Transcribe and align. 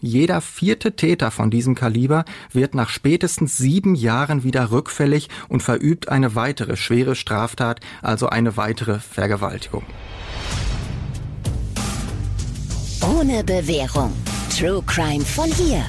Jeder 0.00 0.42
vierte 0.42 0.94
Täter 0.94 1.30
von 1.30 1.50
diesem 1.50 1.74
Kaliber 1.74 2.26
wird 2.52 2.74
nach 2.74 2.90
spätestens 2.90 3.56
sieben 3.56 3.94
Jahren 3.94 4.44
wieder 4.44 4.70
rückfällig 4.70 5.30
und 5.48 5.62
verübt 5.62 6.08
eine 6.08 6.34
weitere 6.34 6.76
schwere 6.76 7.14
Straftat, 7.14 7.80
also 8.02 8.28
eine 8.28 8.58
weitere 8.58 8.98
Vergewaltigung. 8.98 9.84
Ohne 13.02 13.42
Bewährung. 13.42 14.12
True 14.54 14.82
Crime 14.86 15.24
von 15.24 15.50
hier. 15.50 15.84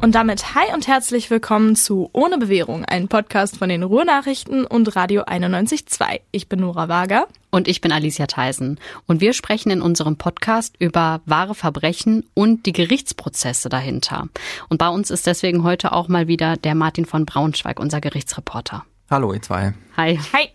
Und 0.00 0.14
damit 0.14 0.54
hi 0.54 0.72
und 0.72 0.86
herzlich 0.86 1.28
willkommen 1.28 1.74
zu 1.74 2.08
Ohne 2.12 2.38
Bewährung, 2.38 2.84
ein 2.84 3.08
Podcast 3.08 3.56
von 3.56 3.68
den 3.68 3.82
Ruhrnachrichten 3.82 4.64
und 4.64 4.94
Radio 4.94 5.22
91.2. 5.22 6.20
Ich 6.30 6.48
bin 6.48 6.60
Nora 6.60 6.88
Wager. 6.88 7.26
Und 7.50 7.66
ich 7.66 7.80
bin 7.80 7.90
Alicia 7.90 8.28
Theisen. 8.28 8.78
Und 9.06 9.20
wir 9.20 9.32
sprechen 9.32 9.70
in 9.70 9.82
unserem 9.82 10.16
Podcast 10.16 10.76
über 10.78 11.20
wahre 11.26 11.56
Verbrechen 11.56 12.24
und 12.34 12.66
die 12.66 12.72
Gerichtsprozesse 12.72 13.68
dahinter. 13.68 14.28
Und 14.68 14.78
bei 14.78 14.88
uns 14.88 15.10
ist 15.10 15.26
deswegen 15.26 15.64
heute 15.64 15.90
auch 15.90 16.06
mal 16.06 16.28
wieder 16.28 16.56
der 16.56 16.76
Martin 16.76 17.04
von 17.04 17.26
Braunschweig, 17.26 17.80
unser 17.80 18.00
Gerichtsreporter. 18.00 18.84
Hallo, 19.10 19.32
ihr 19.32 19.42
zwei. 19.42 19.74
Hi. 19.96 20.20
Hi. 20.32 20.50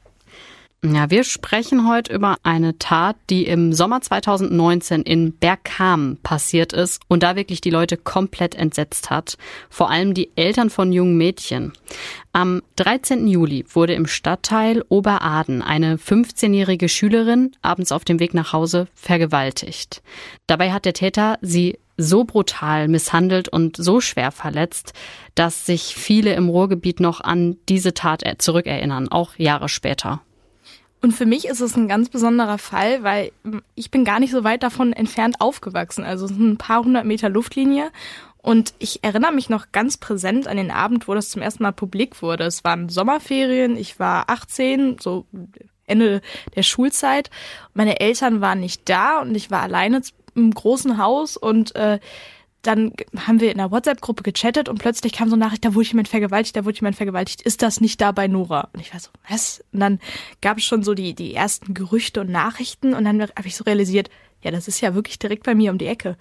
Ja, 0.85 1.09
wir 1.09 1.23
sprechen 1.23 1.87
heute 1.87 2.11
über 2.11 2.35
eine 2.43 2.77
Tat, 2.77 3.15
die 3.29 3.45
im 3.45 3.71
Sommer 3.71 4.01
2019 4.01 5.03
in 5.03 5.31
Bergkamen 5.31 6.17
passiert 6.23 6.73
ist 6.73 7.01
und 7.07 7.23
da 7.23 7.37
wirklich 7.37 7.61
die 7.61 7.69
Leute 7.69 7.95
komplett 7.95 8.53
entsetzt 8.53 9.09
hat. 9.09 9.37
Vor 9.69 9.89
allem 9.89 10.13
die 10.13 10.31
Eltern 10.35 10.69
von 10.69 10.91
jungen 10.91 11.15
Mädchen. 11.15 11.71
Am 12.33 12.61
13. 12.75 13.27
Juli 13.27 13.63
wurde 13.69 13.93
im 13.93 14.07
Stadtteil 14.07 14.83
Oberaden 14.89 15.61
eine 15.61 15.95
15-jährige 15.95 16.89
Schülerin 16.89 17.53
abends 17.61 17.93
auf 17.93 18.03
dem 18.03 18.19
Weg 18.19 18.33
nach 18.33 18.51
Hause 18.51 18.89
vergewaltigt. 18.93 20.03
Dabei 20.47 20.73
hat 20.73 20.83
der 20.83 20.93
Täter 20.93 21.37
sie 21.39 21.79
so 21.95 22.25
brutal 22.25 22.89
misshandelt 22.89 23.47
und 23.47 23.77
so 23.77 24.01
schwer 24.01 24.31
verletzt, 24.31 24.91
dass 25.33 25.65
sich 25.65 25.95
viele 25.95 26.33
im 26.33 26.49
Ruhrgebiet 26.49 26.99
noch 26.99 27.21
an 27.21 27.55
diese 27.69 27.93
Tat 27.93 28.21
zurückerinnern, 28.39 29.07
auch 29.07 29.37
Jahre 29.37 29.69
später. 29.69 30.21
Und 31.03 31.11
für 31.11 31.25
mich 31.25 31.45
ist 31.49 31.59
es 31.59 31.75
ein 31.75 31.89
ganz 31.89 32.07
besonderer 32.07 32.57
Fall, 32.57 33.03
weil 33.03 33.33
ich 33.75 33.91
bin 33.91 34.05
gar 34.05 34.21
nicht 34.21 34.31
so 34.31 34.45
weit 34.45 34.63
davon 34.63 34.93
entfernt 34.93 35.41
aufgewachsen. 35.41 36.05
Also 36.05 36.23
es 36.23 36.31
sind 36.31 36.53
ein 36.53 36.57
paar 36.57 36.81
hundert 36.81 37.03
Meter 37.03 37.27
Luftlinie. 37.27 37.91
Und 38.37 38.73
ich 38.79 39.03
erinnere 39.03 39.33
mich 39.33 39.49
noch 39.49 39.73
ganz 39.73 39.97
präsent 39.97 40.47
an 40.47 40.55
den 40.55 40.71
Abend, 40.71 41.09
wo 41.09 41.13
das 41.13 41.29
zum 41.29 41.41
ersten 41.41 41.61
Mal 41.63 41.73
publik 41.73 42.21
wurde. 42.21 42.45
Es 42.45 42.63
waren 42.63 42.87
Sommerferien, 42.87 43.75
ich 43.75 43.99
war 43.99 44.29
18, 44.29 44.95
so 44.97 45.25
Ende 45.85 46.21
der 46.55 46.63
Schulzeit. 46.63 47.29
Meine 47.73 47.99
Eltern 47.99 48.39
waren 48.39 48.61
nicht 48.61 48.87
da 48.87 49.19
und 49.19 49.35
ich 49.35 49.51
war 49.51 49.61
alleine 49.61 50.01
im 50.35 50.51
großen 50.51 50.97
Haus 50.97 51.35
und 51.35 51.75
äh, 51.75 51.99
dann 52.63 52.93
haben 53.15 53.41
wir 53.41 53.51
in 53.51 53.57
der 53.57 53.71
WhatsApp-Gruppe 53.71 54.23
gechattet 54.23 54.69
und 54.69 54.79
plötzlich 54.79 55.11
kam 55.11 55.29
so 55.29 55.35
eine 55.35 55.45
Nachricht, 55.45 55.65
da 55.65 55.75
wurde 55.75 55.87
jemand 55.89 56.07
vergewaltigt, 56.07 56.55
da 56.55 56.65
wurde 56.65 56.77
jemand 56.77 56.95
vergewaltigt. 56.95 57.41
Ist 57.41 57.61
das 57.61 57.81
nicht 57.81 57.99
da 58.01 58.11
bei 58.13 58.27
Nora? 58.27 58.69
Und 58.73 58.79
ich 58.79 58.93
war 58.93 58.99
so, 58.99 59.09
was? 59.29 59.63
Und 59.73 59.81
dann 59.81 59.99
gab 60.41 60.57
es 60.57 60.63
schon 60.63 60.81
so 60.81 60.93
die, 60.93 61.13
die 61.13 61.35
ersten 61.35 61.73
Gerüchte 61.73 62.21
und 62.21 62.29
Nachrichten 62.29 62.93
und 62.93 63.03
dann 63.03 63.21
habe 63.21 63.47
ich 63.47 63.55
so 63.55 63.65
realisiert, 63.65 64.09
ja, 64.43 64.51
das 64.51 64.67
ist 64.67 64.81
ja 64.81 64.95
wirklich 64.95 65.19
direkt 65.19 65.43
bei 65.43 65.55
mir 65.55 65.71
um 65.71 65.77
die 65.77 65.87
Ecke. 65.87 66.17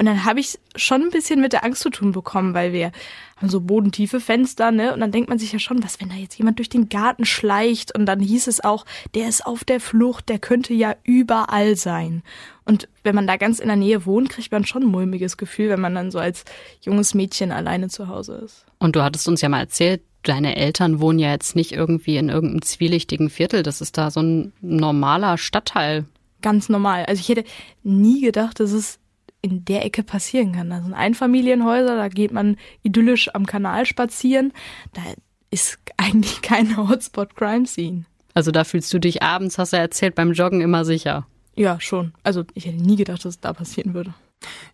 Und 0.00 0.06
dann 0.06 0.24
habe 0.24 0.40
ich 0.40 0.58
schon 0.76 1.02
ein 1.02 1.10
bisschen 1.10 1.42
mit 1.42 1.52
der 1.52 1.62
Angst 1.62 1.82
zu 1.82 1.90
tun 1.90 2.12
bekommen, 2.12 2.54
weil 2.54 2.72
wir 2.72 2.90
haben 3.36 3.50
so 3.50 3.60
bodentiefe 3.60 4.18
Fenster, 4.18 4.70
ne? 4.70 4.94
Und 4.94 5.00
dann 5.00 5.12
denkt 5.12 5.28
man 5.28 5.38
sich 5.38 5.52
ja 5.52 5.58
schon, 5.58 5.84
was, 5.84 6.00
wenn 6.00 6.08
da 6.08 6.14
jetzt 6.14 6.38
jemand 6.38 6.58
durch 6.58 6.70
den 6.70 6.88
Garten 6.88 7.26
schleicht? 7.26 7.94
Und 7.94 8.06
dann 8.06 8.18
hieß 8.18 8.46
es 8.46 8.64
auch, 8.64 8.86
der 9.14 9.28
ist 9.28 9.44
auf 9.44 9.62
der 9.62 9.78
Flucht, 9.78 10.30
der 10.30 10.38
könnte 10.38 10.72
ja 10.72 10.96
überall 11.04 11.76
sein. 11.76 12.22
Und 12.64 12.88
wenn 13.02 13.14
man 13.14 13.26
da 13.26 13.36
ganz 13.36 13.58
in 13.58 13.66
der 13.66 13.76
Nähe 13.76 14.06
wohnt, 14.06 14.30
kriegt 14.30 14.50
man 14.52 14.64
schon 14.64 14.84
ein 14.84 14.88
mulmiges 14.88 15.36
Gefühl, 15.36 15.68
wenn 15.68 15.82
man 15.82 15.94
dann 15.94 16.10
so 16.10 16.18
als 16.18 16.46
junges 16.80 17.12
Mädchen 17.12 17.52
alleine 17.52 17.90
zu 17.90 18.08
Hause 18.08 18.36
ist. 18.36 18.64
Und 18.78 18.96
du 18.96 19.02
hattest 19.02 19.28
uns 19.28 19.42
ja 19.42 19.50
mal 19.50 19.60
erzählt, 19.60 20.00
deine 20.22 20.56
Eltern 20.56 20.98
wohnen 21.00 21.18
ja 21.18 21.30
jetzt 21.30 21.56
nicht 21.56 21.72
irgendwie 21.72 22.16
in 22.16 22.30
irgendeinem 22.30 22.62
zwielichtigen 22.62 23.28
Viertel. 23.28 23.62
Das 23.62 23.82
ist 23.82 23.98
da 23.98 24.10
so 24.10 24.22
ein 24.22 24.54
normaler 24.62 25.36
Stadtteil. 25.36 26.06
Ganz 26.40 26.70
normal. 26.70 27.04
Also 27.04 27.20
ich 27.20 27.28
hätte 27.28 27.44
nie 27.82 28.22
gedacht, 28.22 28.60
dass 28.60 28.72
es 28.72 28.98
in 29.42 29.64
der 29.64 29.84
Ecke 29.84 30.02
passieren 30.02 30.52
kann. 30.52 30.70
Da 30.70 30.80
sind 30.80 30.94
Einfamilienhäuser, 30.94 31.96
da 31.96 32.08
geht 32.08 32.32
man 32.32 32.56
idyllisch 32.82 33.34
am 33.34 33.46
Kanal 33.46 33.86
spazieren. 33.86 34.52
Da 34.92 35.02
ist 35.50 35.78
eigentlich 35.96 36.42
kein 36.42 36.76
Hotspot 36.76 37.36
Crime 37.36 37.66
Scene. 37.66 38.04
Also 38.34 38.50
da 38.50 38.64
fühlst 38.64 38.92
du 38.92 38.98
dich 38.98 39.22
abends, 39.22 39.58
hast 39.58 39.72
du 39.72 39.76
erzählt, 39.76 40.14
beim 40.14 40.32
Joggen 40.32 40.60
immer 40.60 40.84
sicher. 40.84 41.26
Ja, 41.56 41.80
schon. 41.80 42.12
Also 42.22 42.44
ich 42.54 42.66
hätte 42.66 42.82
nie 42.82 42.96
gedacht, 42.96 43.24
dass 43.24 43.34
es 43.34 43.40
da 43.40 43.52
passieren 43.52 43.92
würde. 43.94 44.14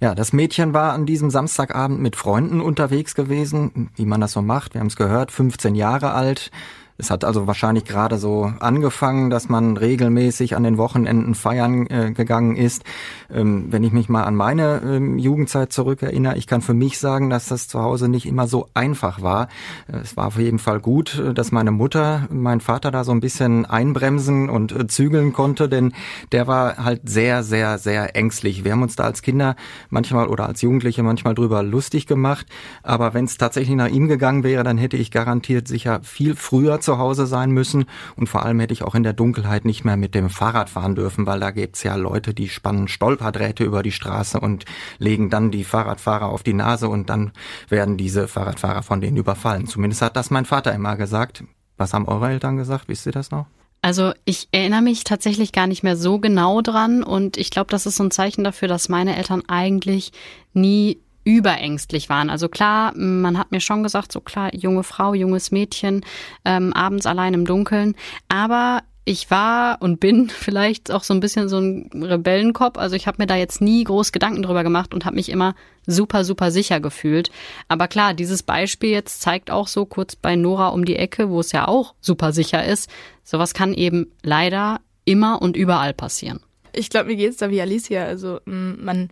Ja, 0.00 0.15
das 0.15 0.32
Mädchen 0.32 0.75
war 0.75 0.93
an 0.93 1.06
diesem 1.06 1.31
Samstagabend 1.31 2.00
mit 2.00 2.15
Freunden 2.15 2.60
unterwegs 2.60 3.15
gewesen, 3.15 3.91
wie 3.97 4.04
man 4.04 4.21
das 4.21 4.33
so 4.33 4.43
macht. 4.43 4.75
Wir 4.75 4.81
haben 4.81 4.88
es 4.88 4.97
gehört, 4.97 5.33
15 5.33 5.75
Jahre 5.75 6.12
alt. 6.12 6.50
Es 6.99 7.11
hat 7.11 7.25
also 7.25 7.47
wahrscheinlich 7.47 7.84
gerade 7.84 8.17
so 8.17 8.53
angefangen, 8.61 9.29
dass 9.29 9.49
man 9.49 9.77
regelmäßig 9.77 10.57
an 10.57 10.62
den 10.62 10.79
Wochenenden 10.79 11.34
feiern 11.34 11.87
äh, 11.89 12.12
gegangen 12.12 12.57
ist. 12.57 12.84
Ähm, 13.31 13.67
wenn 13.71 13.84
ich 13.84 13.93
mich 13.93 14.09
mal 14.09 14.25
an 14.25 14.34
meine 14.34 14.81
ähm, 14.83 15.19
Jugendzeit 15.19 15.73
zurückerinnere, 15.73 16.37
ich 16.39 16.47
kann 16.47 16.62
für 16.62 16.75
mich 16.75 16.99
sagen, 16.99 17.29
dass 17.29 17.47
das 17.47 17.69
zu 17.69 17.83
Hause 17.83 18.09
nicht 18.09 18.25
immer 18.25 18.47
so 18.47 18.69
einfach 18.73 19.21
war. 19.21 19.49
Äh, 19.93 19.99
es 19.99 20.17
war 20.17 20.29
auf 20.29 20.39
jeden 20.39 20.59
Fall 20.59 20.81
gut, 20.81 21.19
äh, 21.19 21.34
dass 21.34 21.53
meine 21.53 21.71
Mutter, 21.71 22.29
mein 22.31 22.61
Vater 22.61 22.91
da 22.91 23.05
so 23.05 23.13
ein 23.13 23.21
bisschen 23.21 23.67
einbremsen 23.67 24.49
und 24.49 24.73
äh, 24.73 24.87
zügeln 24.87 25.34
konnte, 25.34 25.69
denn 25.69 25.93
der 26.33 26.47
war 26.47 26.78
halt 26.83 27.03
sehr, 27.09 27.43
sehr, 27.43 27.78
sehr 27.78 28.17
ängstlich. 28.17 28.65
Wir 28.65 28.73
haben 28.73 28.83
uns 28.83 28.97
da 28.97 29.05
als 29.05 29.21
Kinder 29.21 29.55
manchmal 29.91 30.28
oder 30.28 30.47
als 30.47 30.63
Jugendliche 30.63 31.03
manchmal 31.03 31.34
drüber 31.34 31.63
lustig 31.63 32.07
gemacht. 32.07 32.47
Aber 32.83 33.13
wenn 33.13 33.27
es 33.27 33.37
tatsächlich 33.37 33.77
nach 33.77 33.89
ihm 33.89 34.09
gegangen 34.09 34.45
wäre, 34.45 34.65
dann 34.65 34.78
hätte 34.78 34.97
ich 34.97 35.11
garantiert 35.11 35.69
sicher 35.69 36.01
viel 36.03 36.37
früher 36.37 36.81
zu 36.86 36.97
Hause 36.97 37.26
sein 37.26 37.50
müssen 37.50 37.84
und 38.16 38.28
vor 38.28 38.44
allem 38.44 38.60
hätte 38.60 38.72
ich 38.72 38.82
auch 38.82 38.94
in 38.94 39.02
der 39.02 39.12
Dunkelheit 39.12 39.66
nicht 39.66 39.84
mehr 39.84 39.98
mit 39.98 40.14
dem 40.14 40.30
Fahrrad 40.30 40.70
fahren 40.70 40.94
dürfen, 40.94 41.26
weil 41.26 41.41
da 41.41 41.50
gibt's 41.50 41.82
ja 41.82 41.94
Leute, 41.97 42.32
die 42.32 42.48
spannen 42.48 42.88
Stolperdrähte 42.88 43.62
über 43.62 43.82
die 43.82 43.92
Straße 43.92 44.41
und 44.41 44.64
legen 44.98 45.28
dann 45.28 45.50
die 45.50 45.64
Fahrradfahrer 45.64 46.30
auf 46.30 46.42
die 46.42 46.54
Nase 46.54 46.88
und 46.88 47.10
dann 47.10 47.32
werden 47.69 47.98
diese 47.98 48.28
Fahrradfahrer 48.28 48.82
von 48.82 49.02
denen 49.02 49.19
überfallen. 49.19 49.66
Zumindest 49.66 50.00
hat 50.00 50.16
das 50.16 50.30
mein 50.30 50.47
Vater 50.47 50.72
immer 50.72 50.97
gesagt. 50.97 51.44
Was 51.76 51.92
haben 51.92 52.08
eure 52.08 52.30
Eltern 52.30 52.56
gesagt? 52.56 52.88
Wisst 52.88 53.04
ihr 53.04 53.12
das 53.12 53.30
noch? 53.30 53.47
Also 53.82 54.12
ich 54.24 54.48
erinnere 54.53 54.82
mich 54.82 55.04
tatsächlich 55.04 55.53
gar 55.53 55.66
nicht 55.66 55.82
mehr 55.82 55.97
so 55.97 56.18
genau 56.18 56.62
dran 56.62 57.03
und 57.03 57.36
ich 57.36 57.50
glaube, 57.50 57.70
das 57.70 57.86
ist 57.86 57.97
so 57.97 58.04
ein 58.04 58.10
Zeichen 58.10 58.42
dafür, 58.42 58.68
dass 58.68 58.88
meine 58.88 59.16
Eltern 59.16 59.42
eigentlich 59.47 60.12
nie 60.54 60.98
überängstlich 61.26 62.09
waren. 62.09 62.31
Also 62.31 62.48
klar, 62.48 62.97
man 62.97 63.37
hat 63.37 63.50
mir 63.50 63.60
schon 63.60 63.82
gesagt, 63.82 64.12
so 64.12 64.20
klar, 64.20 64.54
junge 64.54 64.84
Frau, 64.84 65.12
junges 65.12 65.50
Mädchen, 65.50 66.04
ähm, 66.44 66.72
abends 66.72 67.04
allein 67.04 67.34
im 67.34 67.44
Dunkeln. 67.44 67.97
Aber 68.28 68.82
ich 69.04 69.28
war 69.28 69.82
und 69.82 69.98
bin 69.98 70.28
vielleicht 70.31 70.92
auch 70.92 71.03
so 71.03 71.12
ein 71.12 71.20
bisschen 71.20 71.48
so 71.48 71.59
ein 71.59 71.91
Rebellenkopf. 71.92 72.78
Also 72.78 72.94
ich 72.94 73.09
habe 73.09 73.20
mir 73.20 73.26
da 73.26 73.34
jetzt 73.34 73.60
nie 73.60 73.82
groß 73.82 74.12
Gedanken 74.12 74.42
drüber 74.42 74.62
gemacht 74.62 74.94
und 74.94 75.04
habe 75.04 75.16
mich 75.16 75.28
immer 75.28 75.56
super, 75.84 76.25
super 76.25 76.53
sicher 76.53 76.78
gefühlt. 76.78 77.31
Aber 77.66 77.88
klar, 77.88 78.15
dieses 78.15 78.44
Beispiel 78.44 78.91
jetzt 78.91 79.20
zeigt 79.20 79.50
auch 79.50 79.66
so 79.66 79.84
kurz 79.84 80.15
bei 80.15 80.36
Nora 80.36 80.69
um 80.69 80.84
die 80.84 80.97
Ecke, 80.97 81.28
wo 81.28 81.41
es 81.41 81.50
ja 81.50 81.66
auch 81.66 81.94
super 82.00 82.32
sicher 82.32 82.65
ist. 82.65 82.88
Sowas 83.25 83.53
kann 83.53 83.75
eben 83.75 84.12
leider 84.22 84.81
immer 85.04 85.42
und 85.42 85.56
überall 85.56 85.92
passieren. 85.92 86.38
Ich 86.72 86.88
glaube, 86.88 87.06
mir 87.06 87.16
geht's 87.16 87.38
da 87.38 87.50
wie 87.50 87.60
Alicia. 87.60 88.04
Also 88.04 88.41
man 88.44 89.10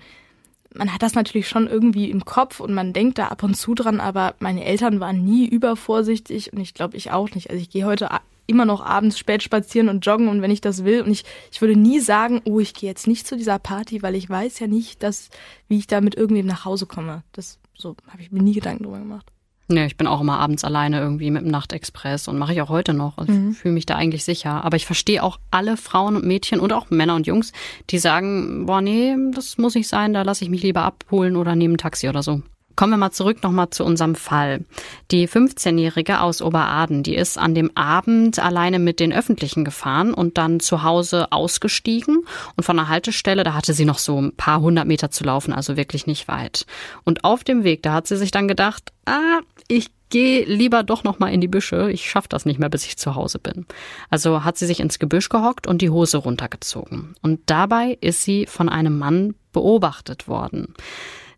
man 0.74 0.92
hat 0.92 1.02
das 1.02 1.14
natürlich 1.14 1.48
schon 1.48 1.66
irgendwie 1.66 2.10
im 2.10 2.24
Kopf 2.24 2.60
und 2.60 2.74
man 2.74 2.92
denkt 2.92 3.18
da 3.18 3.28
ab 3.28 3.42
und 3.42 3.54
zu 3.54 3.74
dran, 3.74 4.00
aber 4.00 4.34
meine 4.40 4.64
Eltern 4.64 5.00
waren 5.00 5.24
nie 5.24 5.46
übervorsichtig 5.46 6.52
und 6.52 6.60
ich 6.60 6.74
glaube 6.74 6.96
ich 6.96 7.12
auch 7.12 7.30
nicht. 7.30 7.50
Also 7.50 7.62
ich 7.62 7.70
gehe 7.70 7.86
heute 7.86 8.08
immer 8.46 8.64
noch 8.64 8.84
abends 8.84 9.18
spät 9.18 9.42
spazieren 9.42 9.88
und 9.88 10.04
joggen 10.04 10.28
und 10.28 10.42
wenn 10.42 10.50
ich 10.50 10.60
das 10.60 10.84
will 10.84 11.02
und 11.02 11.10
ich, 11.10 11.24
ich 11.50 11.60
würde 11.60 11.76
nie 11.76 12.00
sagen, 12.00 12.42
oh, 12.44 12.60
ich 12.60 12.74
gehe 12.74 12.90
jetzt 12.90 13.06
nicht 13.06 13.26
zu 13.26 13.36
dieser 13.36 13.58
Party, 13.58 14.02
weil 14.02 14.14
ich 14.14 14.28
weiß 14.28 14.58
ja 14.58 14.66
nicht, 14.66 15.02
dass, 15.02 15.30
wie 15.68 15.78
ich 15.78 15.86
da 15.86 16.00
mit 16.00 16.16
irgendwem 16.16 16.47
nach 16.47 16.65
Hause 16.65 16.86
komme. 16.86 17.22
Das, 17.32 17.59
so 17.77 17.97
habe 18.09 18.22
ich 18.22 18.32
mir 18.32 18.42
nie 18.42 18.53
Gedanken 18.53 18.84
drüber 18.84 18.98
gemacht. 18.98 19.30
Ja, 19.71 19.87
ich 19.87 19.97
bin 19.97 20.07
auch 20.07 20.21
immer 20.21 20.39
abends 20.39 20.63
alleine 20.63 21.01
irgendwie 21.01 21.31
mit 21.31 21.43
dem 21.43 21.51
Nachtexpress 21.51 22.28
und 22.28 22.39
mache 22.39 22.53
ich 22.53 22.61
auch 22.61 22.69
heute 22.69 22.93
noch. 22.93 23.16
Also 23.16 23.33
mhm. 23.33 23.53
fühle 23.53 23.75
mich 23.75 23.87
da 23.87 23.95
eigentlich 23.95 24.25
sicher. 24.25 24.63
Aber 24.65 24.77
ich 24.77 24.84
verstehe 24.84 25.22
auch 25.22 25.39
alle 25.51 25.77
Frauen 25.77 26.16
und 26.16 26.27
Mädchen 26.27 26.61
und 26.61 26.72
auch 26.72 26.91
Männer 26.91 27.15
und 27.15 27.27
Jungs, 27.27 27.53
die 27.89 27.99
sagen, 27.99 28.66
boah, 28.66 28.83
nee, 28.83 29.16
das 29.33 29.57
muss 29.57 29.75
nicht 29.75 29.89
sein, 29.89 30.13
da 30.13 30.22
lasse 30.22 30.45
ich 30.45 30.51
mich 30.51 30.63
lieber 30.63 30.83
abholen 30.83 31.37
oder 31.37 31.57
nehme 31.57 31.75
ein 31.75 31.78
Taxi 31.78 32.09
oder 32.09 32.22
so. 32.22 32.43
Kommen 32.76 32.92
wir 32.92 32.97
mal 32.97 33.12
zurück 33.12 33.42
nochmal 33.42 33.71
zu 33.71 33.84
unserem 33.84 34.15
Fall. 34.15 34.65
Die 35.10 35.28
15-Jährige 35.28 36.21
aus 36.21 36.42
Oberaden, 36.42 37.03
die 37.03 37.15
ist 37.15 37.38
an 37.38 37.54
dem 37.54 37.76
Abend 37.76 38.38
alleine 38.38 38.78
mit 38.78 39.00
den 39.00 39.12
Öffentlichen 39.12 39.65
gefahren 39.65 40.12
und 40.12 40.38
dann 40.38 40.60
zu 40.60 40.82
Hause 40.82 41.30
ausgestiegen 41.30 42.24
und 42.56 42.65
von 42.65 42.76
der 42.76 42.88
Haltestelle, 42.88 43.44
da 43.44 43.54
hatte 43.54 43.74
sie 43.74 43.84
noch 43.84 43.98
so 43.98 44.21
ein 44.21 44.34
paar 44.36 44.60
hundert 44.60 44.86
Meter 44.86 45.10
zu 45.10 45.24
laufen, 45.24 45.53
also 45.53 45.76
wirklich 45.76 46.06
nicht 46.06 46.28
weit. 46.28 46.66
Und 47.04 47.24
auf 47.24 47.44
dem 47.44 47.65
Weg, 47.65 47.82
da 47.82 47.94
hat 47.94 48.06
sie 48.06 48.16
sich 48.16 48.30
dann 48.30 48.48
gedacht, 48.48 48.92
ah, 49.06 49.41
ich 49.68 49.91
gehe 50.10 50.44
lieber 50.44 50.82
doch 50.82 51.03
noch 51.03 51.18
mal 51.18 51.32
in 51.32 51.41
die 51.41 51.48
Büsche, 51.48 51.91
ich 51.91 52.09
schaffe 52.09 52.28
das 52.28 52.44
nicht 52.44 52.60
mehr, 52.60 52.68
bis 52.68 52.86
ich 52.86 52.97
zu 52.97 53.15
Hause 53.15 53.38
bin. 53.38 53.66
Also 54.10 54.44
hat 54.44 54.56
sie 54.56 54.66
sich 54.66 54.80
ins 54.80 54.98
Gebüsch 54.98 55.28
gehockt 55.28 55.66
und 55.66 55.82
die 55.82 55.91
Hose 55.91 56.18
runtergezogen. 56.18 57.15
Und 57.22 57.41
dabei 57.47 57.98
ist 58.00 58.22
sie 58.22 58.47
von 58.47 58.68
einem 58.68 58.98
Mann 58.98 59.34
beobachtet 59.53 60.28
worden. 60.28 60.74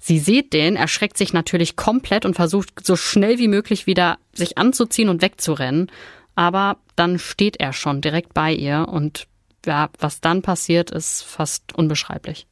Sie 0.06 0.20
sieht 0.20 0.52
den, 0.52 0.76
erschreckt 0.76 1.18
sich 1.18 1.32
natürlich 1.32 1.74
komplett 1.74 2.24
und 2.24 2.34
versucht 2.34 2.86
so 2.86 2.94
schnell 2.94 3.38
wie 3.38 3.48
möglich 3.48 3.88
wieder 3.88 4.18
sich 4.32 4.56
anzuziehen 4.56 5.08
und 5.08 5.20
wegzurennen. 5.20 5.90
Aber 6.36 6.76
dann 6.94 7.18
steht 7.18 7.56
er 7.58 7.72
schon 7.72 8.02
direkt 8.02 8.32
bei 8.32 8.52
ihr 8.52 8.86
und 8.86 9.26
ja, 9.66 9.90
was 9.98 10.20
dann 10.20 10.42
passiert, 10.42 10.92
ist 10.92 11.22
fast 11.22 11.74
unbeschreiblich. 11.74 12.46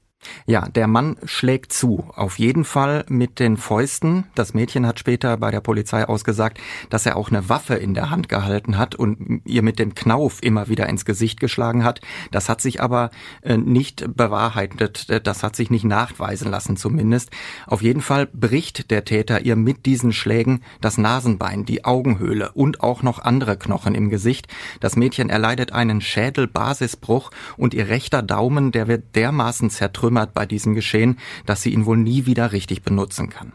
Ja, 0.46 0.68
der 0.68 0.86
Mann 0.86 1.16
schlägt 1.24 1.72
zu. 1.72 2.04
Auf 2.14 2.38
jeden 2.38 2.64
Fall 2.64 3.04
mit 3.08 3.38
den 3.40 3.56
Fäusten. 3.56 4.24
Das 4.34 4.54
Mädchen 4.54 4.86
hat 4.86 4.98
später 4.98 5.36
bei 5.36 5.50
der 5.50 5.60
Polizei 5.60 6.06
ausgesagt, 6.06 6.58
dass 6.90 7.06
er 7.06 7.16
auch 7.16 7.30
eine 7.30 7.48
Waffe 7.48 7.74
in 7.74 7.94
der 7.94 8.10
Hand 8.10 8.28
gehalten 8.28 8.78
hat 8.78 8.94
und 8.94 9.42
ihr 9.44 9.62
mit 9.62 9.78
dem 9.78 9.94
Knauf 9.94 10.42
immer 10.42 10.68
wieder 10.68 10.88
ins 10.88 11.04
Gesicht 11.04 11.40
geschlagen 11.40 11.84
hat. 11.84 12.00
Das 12.30 12.48
hat 12.48 12.60
sich 12.60 12.80
aber 12.80 13.10
äh, 13.42 13.56
nicht 13.56 14.04
bewahrheitet. 14.16 15.26
Das 15.26 15.42
hat 15.42 15.56
sich 15.56 15.70
nicht 15.70 15.84
nachweisen 15.84 16.50
lassen 16.50 16.76
zumindest. 16.76 17.30
Auf 17.66 17.82
jeden 17.82 18.02
Fall 18.02 18.26
bricht 18.26 18.90
der 18.90 19.04
Täter 19.04 19.42
ihr 19.42 19.56
mit 19.56 19.86
diesen 19.86 20.12
Schlägen 20.12 20.62
das 20.80 20.98
Nasenbein, 20.98 21.64
die 21.64 21.84
Augenhöhle 21.84 22.52
und 22.52 22.82
auch 22.82 23.02
noch 23.02 23.18
andere 23.18 23.56
Knochen 23.56 23.94
im 23.94 24.08
Gesicht. 24.10 24.48
Das 24.80 24.96
Mädchen 24.96 25.30
erleidet 25.30 25.72
einen 25.72 26.00
Schädelbasisbruch 26.00 27.30
und 27.56 27.74
ihr 27.74 27.88
rechter 27.88 28.22
Daumen, 28.22 28.72
der 28.72 28.88
wird 28.88 29.16
dermaßen 29.16 29.70
zertrümmert, 29.70 30.13
verkümmert 30.14 30.34
bei 30.34 30.46
diesem 30.46 30.74
Geschehen, 30.74 31.18
dass 31.46 31.62
sie 31.62 31.72
ihn 31.72 31.86
wohl 31.86 31.96
nie 31.96 32.26
wieder 32.26 32.52
richtig 32.52 32.82
benutzen 32.82 33.30
kann. 33.30 33.52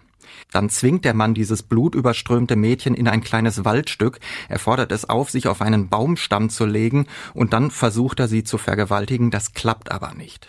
Dann 0.51 0.69
zwingt 0.69 1.05
der 1.05 1.13
Mann 1.13 1.33
dieses 1.33 1.63
blutüberströmte 1.63 2.55
Mädchen 2.55 2.95
in 2.95 3.07
ein 3.07 3.21
kleines 3.21 3.65
Waldstück, 3.65 4.19
er 4.47 4.59
fordert 4.59 4.91
es 4.91 5.07
auf, 5.07 5.29
sich 5.29 5.47
auf 5.47 5.61
einen 5.61 5.89
Baumstamm 5.89 6.49
zu 6.49 6.65
legen, 6.65 7.05
und 7.33 7.53
dann 7.53 7.71
versucht 7.71 8.19
er 8.19 8.27
sie 8.27 8.43
zu 8.43 8.57
vergewaltigen, 8.57 9.31
das 9.31 9.53
klappt 9.53 9.91
aber 9.91 10.13
nicht. 10.13 10.47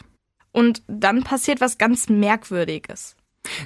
Und 0.53 0.83
dann 0.89 1.23
passiert 1.23 1.61
was 1.61 1.79
ganz 1.79 2.09
Merkwürdiges. 2.09 3.15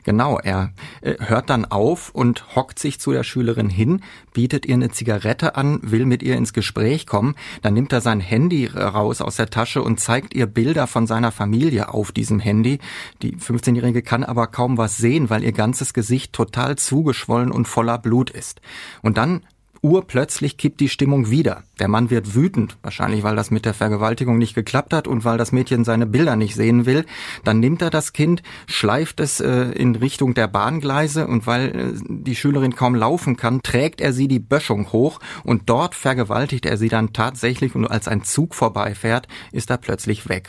Genau, 0.05 0.39
er 0.39 0.73
äh, 1.03 1.15
hört 1.19 1.51
dann 1.51 1.65
auf 1.65 2.11
und 2.11 2.55
hockt 2.55 2.79
sich 2.79 3.01
zu 3.01 3.13
der 3.13 3.25
Schülerin 3.25 3.69
hin, 3.69 4.03
bietet 4.33 4.67
ihr 4.67 4.75
eine 4.75 4.91
Zigarette 4.91 5.57
an, 5.57 5.81
will 5.83 6.07
mit 6.07 6.23
ihr 6.23 6.37
ins 6.37 6.53
Gespräch 6.53 7.07
kommen, 7.07 7.35
dann 7.63 7.75
nimmt 7.75 7.93
er 7.93 8.01
sein 8.01 8.21
Handy 8.21 8.67
raus 8.67 9.21
aus 9.21 9.37
der 9.37 9.51
Tasche 9.51 9.83
und 9.83 9.99
zeigt 9.99 10.35
ihr 10.35 10.47
Bilder 10.47 10.87
von 10.87 11.07
seiner 11.07 11.33
Familie 11.33 11.93
auf 11.93 12.13
diesem 12.13 12.39
Handy. 12.39 12.79
Die 13.23 13.37
15-Jährige 13.37 14.03
kann 14.03 14.25
aber 14.25 14.47
kaum 14.47 14.79
was 14.79 14.97
sehen, 14.97 15.29
weil 15.29 15.43
ihr 15.43 15.53
ganzes 15.53 15.93
Gesicht 15.93 16.33
total 16.33 16.77
zugeschwollen 16.77 17.51
und 17.51 17.67
voller 17.67 17.99
Blut 17.99 18.31
ist. 18.31 18.61
Und 19.03 19.19
dann 19.19 19.43
urplötzlich 19.85 20.57
kippt 20.57 20.81
die 20.81 20.89
Stimmung 20.89 21.29
wieder. 21.29 21.63
Der 21.79 21.89
Mann 21.89 22.09
wird 22.09 22.35
wütend, 22.35 22.79
wahrscheinlich 22.83 23.23
weil 23.23 23.37
das 23.37 23.51
mit 23.51 23.67
der 23.67 23.75
Vergewaltigung 23.75 24.39
nicht 24.39 24.55
geklappt 24.55 24.95
hat 24.95 25.07
und 25.07 25.25
weil 25.25 25.37
das 25.37 25.53
Mädchen 25.53 25.85
seine 25.85 26.07
Bilder 26.07 26.37
nicht 26.37 26.55
sehen 26.55 26.87
will. 26.87 27.05
Dann 27.45 27.61
nimmt 27.61 27.83
er 27.83 27.91
das 27.91 28.15
Kind, 28.15 28.43
schleift 28.67 29.21
es 29.21 29.41
äh, 29.41 29.73
in 29.73 29.95
Richtung 29.95 30.33
der 30.33 30.49
Bahngleise 30.49 31.27
und 31.27 31.47
weil 31.47 31.77
äh, 31.77 32.01
die 32.09 32.35
Schülerin 32.35 32.75
kaum 32.75 32.95
laufen 32.95 33.37
kann, 33.37 33.63
trägt 33.63 34.01
er 34.01 34.15
sie 34.15 34.27
die 34.27 34.39
Böschung 34.39 34.91
hoch 34.91 35.21
und 35.45 35.69
dort 35.69 35.95
vergewaltigt 35.95 36.65
er 36.65 36.79
sie 36.79 36.89
dann 36.89 37.13
tatsächlich 37.13 37.75
und 37.75 37.87
als 37.87 38.09
ein 38.09 38.25
Zug 38.25 38.55
vorbeifährt, 38.55 39.29
ist 39.53 39.69
er 39.69 39.77
plötzlich 39.77 40.31
weg. 40.31 40.49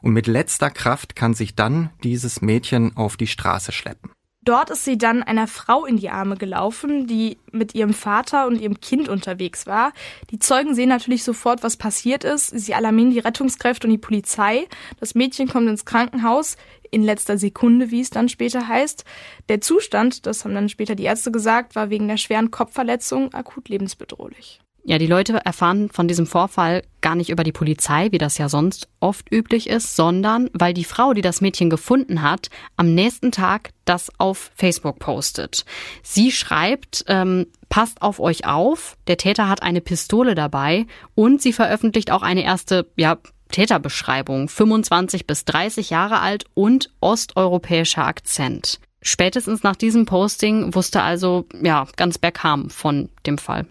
Und 0.00 0.12
mit 0.12 0.26
letzter 0.26 0.70
Kraft 0.70 1.14
kann 1.14 1.34
sich 1.34 1.54
dann 1.54 1.90
dieses 2.02 2.42
Mädchen 2.42 2.96
auf 2.96 3.16
die 3.16 3.28
Straße 3.28 3.70
schleppen. 3.70 4.10
Dort 4.44 4.70
ist 4.70 4.84
sie 4.84 4.98
dann 4.98 5.22
einer 5.22 5.46
Frau 5.46 5.84
in 5.84 5.96
die 5.96 6.10
Arme 6.10 6.36
gelaufen, 6.36 7.06
die 7.06 7.38
mit 7.52 7.76
ihrem 7.76 7.94
Vater 7.94 8.48
und 8.48 8.60
ihrem 8.60 8.80
Kind 8.80 9.08
unterwegs 9.08 9.66
war. 9.66 9.92
Die 10.30 10.40
Zeugen 10.40 10.74
sehen 10.74 10.88
natürlich 10.88 11.22
sofort, 11.22 11.62
was 11.62 11.76
passiert 11.76 12.24
ist. 12.24 12.48
Sie 12.48 12.74
alarmieren 12.74 13.12
die 13.12 13.20
Rettungskräfte 13.20 13.86
und 13.86 13.92
die 13.92 13.98
Polizei. 13.98 14.66
Das 14.98 15.14
Mädchen 15.14 15.48
kommt 15.48 15.68
ins 15.68 15.84
Krankenhaus 15.84 16.56
in 16.90 17.04
letzter 17.04 17.38
Sekunde, 17.38 17.92
wie 17.92 18.00
es 18.00 18.10
dann 18.10 18.28
später 18.28 18.66
heißt. 18.66 19.04
Der 19.48 19.60
Zustand, 19.60 20.26
das 20.26 20.44
haben 20.44 20.54
dann 20.54 20.68
später 20.68 20.96
die 20.96 21.04
Ärzte 21.04 21.30
gesagt, 21.30 21.76
war 21.76 21.90
wegen 21.90 22.08
der 22.08 22.16
schweren 22.16 22.50
Kopfverletzung 22.50 23.32
akut 23.32 23.68
lebensbedrohlich. 23.68 24.60
Ja, 24.84 24.98
die 24.98 25.06
Leute 25.06 25.34
erfahren 25.44 25.90
von 25.90 26.08
diesem 26.08 26.26
Vorfall 26.26 26.82
gar 27.00 27.14
nicht 27.14 27.30
über 27.30 27.44
die 27.44 27.52
Polizei, 27.52 28.08
wie 28.10 28.18
das 28.18 28.36
ja 28.38 28.48
sonst 28.48 28.88
oft 28.98 29.30
üblich 29.30 29.70
ist, 29.70 29.94
sondern 29.94 30.50
weil 30.54 30.74
die 30.74 30.82
Frau, 30.82 31.12
die 31.12 31.20
das 31.20 31.40
Mädchen 31.40 31.70
gefunden 31.70 32.20
hat, 32.20 32.50
am 32.76 32.92
nächsten 32.92 33.30
Tag 33.30 33.70
das 33.84 34.10
auf 34.18 34.50
Facebook 34.56 34.98
postet. 34.98 35.64
Sie 36.02 36.32
schreibt, 36.32 37.04
ähm, 37.06 37.46
passt 37.68 38.02
auf 38.02 38.18
euch 38.18 38.44
auf, 38.44 38.96
der 39.06 39.18
Täter 39.18 39.48
hat 39.48 39.62
eine 39.62 39.80
Pistole 39.80 40.34
dabei 40.34 40.86
und 41.14 41.40
sie 41.40 41.52
veröffentlicht 41.52 42.10
auch 42.10 42.22
eine 42.22 42.42
erste, 42.42 42.90
ja, 42.96 43.18
Täterbeschreibung, 43.52 44.48
25 44.48 45.28
bis 45.28 45.44
30 45.44 45.90
Jahre 45.90 46.18
alt 46.20 46.46
und 46.54 46.90
osteuropäischer 47.00 48.04
Akzent. 48.04 48.80
Spätestens 49.00 49.62
nach 49.62 49.76
diesem 49.76 50.06
Posting 50.06 50.74
wusste 50.74 51.02
also, 51.02 51.46
ja, 51.62 51.86
ganz 51.96 52.18
Beckham 52.18 52.68
von 52.70 53.10
dem 53.26 53.38
Fall. 53.38 53.66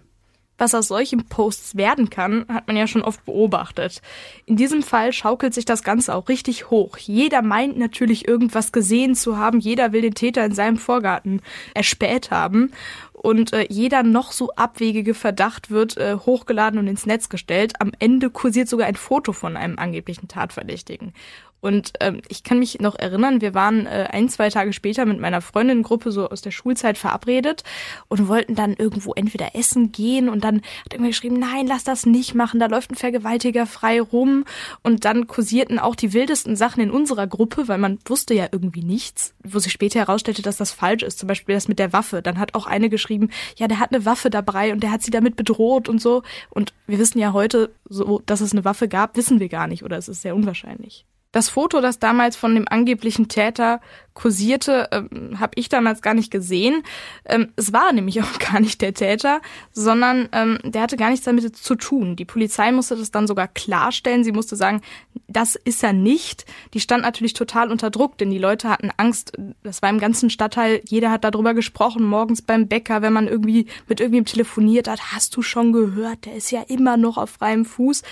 Was 0.62 0.76
aus 0.76 0.86
solchen 0.86 1.24
Posts 1.24 1.74
werden 1.74 2.08
kann, 2.08 2.46
hat 2.46 2.68
man 2.68 2.76
ja 2.76 2.86
schon 2.86 3.02
oft 3.02 3.24
beobachtet. 3.24 4.00
In 4.46 4.54
diesem 4.54 4.84
Fall 4.84 5.12
schaukelt 5.12 5.54
sich 5.54 5.64
das 5.64 5.82
Ganze 5.82 6.14
auch 6.14 6.28
richtig 6.28 6.70
hoch. 6.70 6.98
Jeder 6.98 7.42
meint 7.42 7.76
natürlich 7.76 8.28
irgendwas 8.28 8.70
gesehen 8.70 9.16
zu 9.16 9.36
haben, 9.36 9.58
jeder 9.58 9.90
will 9.90 10.02
den 10.02 10.14
Täter 10.14 10.44
in 10.44 10.54
seinem 10.54 10.76
Vorgarten 10.76 11.42
erspäht 11.74 12.30
haben 12.30 12.70
und 13.12 13.52
äh, 13.52 13.66
jeder 13.70 14.04
noch 14.04 14.30
so 14.30 14.52
abwegige 14.54 15.14
Verdacht 15.14 15.72
wird 15.72 15.96
äh, 15.96 16.14
hochgeladen 16.14 16.78
und 16.78 16.86
ins 16.86 17.06
Netz 17.06 17.28
gestellt. 17.28 17.72
Am 17.80 17.90
Ende 17.98 18.30
kursiert 18.30 18.68
sogar 18.68 18.86
ein 18.86 18.94
Foto 18.94 19.32
von 19.32 19.56
einem 19.56 19.80
angeblichen 19.80 20.28
Tatverdächtigen. 20.28 21.12
Und 21.62 21.92
ähm, 22.00 22.20
ich 22.28 22.42
kann 22.42 22.58
mich 22.58 22.80
noch 22.80 22.98
erinnern, 22.98 23.40
wir 23.40 23.54
waren 23.54 23.86
äh, 23.86 24.08
ein, 24.10 24.28
zwei 24.28 24.50
Tage 24.50 24.72
später 24.72 25.06
mit 25.06 25.20
meiner 25.20 25.40
Freundin-Gruppe 25.40 26.10
so 26.10 26.28
aus 26.28 26.42
der 26.42 26.50
Schulzeit 26.50 26.98
verabredet 26.98 27.62
und 28.08 28.26
wollten 28.26 28.56
dann 28.56 28.74
irgendwo 28.74 29.12
entweder 29.12 29.54
essen 29.54 29.92
gehen 29.92 30.28
und 30.28 30.42
dann 30.42 30.56
hat 30.56 30.92
irgendwer 30.92 31.10
geschrieben, 31.10 31.38
nein, 31.38 31.68
lass 31.68 31.84
das 31.84 32.04
nicht 32.04 32.34
machen, 32.34 32.58
da 32.58 32.66
läuft 32.66 32.90
ein 32.90 32.96
Vergewaltiger 32.96 33.66
frei 33.66 34.00
rum. 34.00 34.44
Und 34.82 35.04
dann 35.04 35.28
kursierten 35.28 35.78
auch 35.78 35.94
die 35.94 36.12
wildesten 36.12 36.56
Sachen 36.56 36.82
in 36.82 36.90
unserer 36.90 37.28
Gruppe, 37.28 37.68
weil 37.68 37.78
man 37.78 38.00
wusste 38.06 38.34
ja 38.34 38.48
irgendwie 38.50 38.82
nichts, 38.82 39.32
wo 39.44 39.60
sich 39.60 39.70
später 39.70 40.00
herausstellte, 40.00 40.42
dass 40.42 40.56
das 40.56 40.72
falsch 40.72 41.04
ist. 41.04 41.20
Zum 41.20 41.28
Beispiel 41.28 41.54
das 41.54 41.68
mit 41.68 41.78
der 41.78 41.92
Waffe. 41.92 42.22
Dann 42.22 42.40
hat 42.40 42.56
auch 42.56 42.66
eine 42.66 42.90
geschrieben, 42.90 43.30
ja, 43.54 43.68
der 43.68 43.78
hat 43.78 43.92
eine 43.94 44.04
Waffe 44.04 44.30
dabei 44.30 44.72
und 44.72 44.82
der 44.82 44.90
hat 44.90 45.02
sie 45.02 45.12
damit 45.12 45.36
bedroht 45.36 45.88
und 45.88 46.00
so. 46.00 46.24
Und 46.50 46.74
wir 46.88 46.98
wissen 46.98 47.20
ja 47.20 47.32
heute, 47.32 47.70
so, 47.88 48.20
dass 48.26 48.40
es 48.40 48.50
eine 48.50 48.64
Waffe 48.64 48.88
gab, 48.88 49.16
wissen 49.16 49.38
wir 49.38 49.48
gar 49.48 49.68
nicht 49.68 49.84
oder 49.84 49.96
es 49.96 50.08
ist 50.08 50.22
sehr 50.22 50.34
unwahrscheinlich. 50.34 51.06
Das 51.32 51.48
Foto, 51.48 51.80
das 51.80 51.98
damals 51.98 52.36
von 52.36 52.54
dem 52.54 52.68
angeblichen 52.68 53.28
Täter 53.28 53.80
kursierte, 54.14 54.88
ähm, 54.92 55.40
habe 55.40 55.52
ich 55.56 55.68
damals 55.68 56.02
gar 56.02 56.14
nicht 56.14 56.30
gesehen. 56.30 56.82
Ähm, 57.24 57.52
es 57.56 57.72
war 57.72 57.92
nämlich 57.92 58.20
auch 58.22 58.38
gar 58.38 58.60
nicht 58.60 58.80
der 58.80 58.94
Täter, 58.94 59.40
sondern 59.72 60.28
ähm, 60.32 60.58
der 60.64 60.82
hatte 60.82 60.96
gar 60.96 61.10
nichts 61.10 61.24
damit 61.24 61.56
zu 61.56 61.74
tun. 61.74 62.16
Die 62.16 62.24
Polizei 62.24 62.72
musste 62.72 62.96
das 62.96 63.10
dann 63.10 63.26
sogar 63.26 63.48
klarstellen. 63.48 64.24
Sie 64.24 64.32
musste 64.32 64.56
sagen, 64.56 64.80
das 65.28 65.56
ist 65.56 65.82
er 65.82 65.92
nicht. 65.92 66.44
Die 66.74 66.80
stand 66.80 67.02
natürlich 67.02 67.32
total 67.32 67.70
unter 67.70 67.90
Druck, 67.90 68.18
denn 68.18 68.30
die 68.30 68.38
Leute 68.38 68.68
hatten 68.68 68.90
Angst. 68.96 69.32
Das 69.62 69.82
war 69.82 69.90
im 69.90 69.98
ganzen 69.98 70.30
Stadtteil, 70.30 70.82
jeder 70.86 71.10
hat 71.10 71.24
darüber 71.24 71.54
gesprochen, 71.54 72.04
morgens 72.04 72.42
beim 72.42 72.68
Bäcker, 72.68 73.02
wenn 73.02 73.12
man 73.12 73.28
irgendwie 73.28 73.66
mit 73.88 74.00
irgendjemandem 74.00 74.32
telefoniert 74.32 74.88
hat, 74.88 75.12
hast 75.12 75.36
du 75.36 75.42
schon 75.42 75.72
gehört, 75.72 76.26
der 76.26 76.34
ist 76.34 76.50
ja 76.50 76.62
immer 76.68 76.96
noch 76.96 77.16
auf 77.16 77.30
freiem 77.30 77.64
Fuß. 77.64 78.02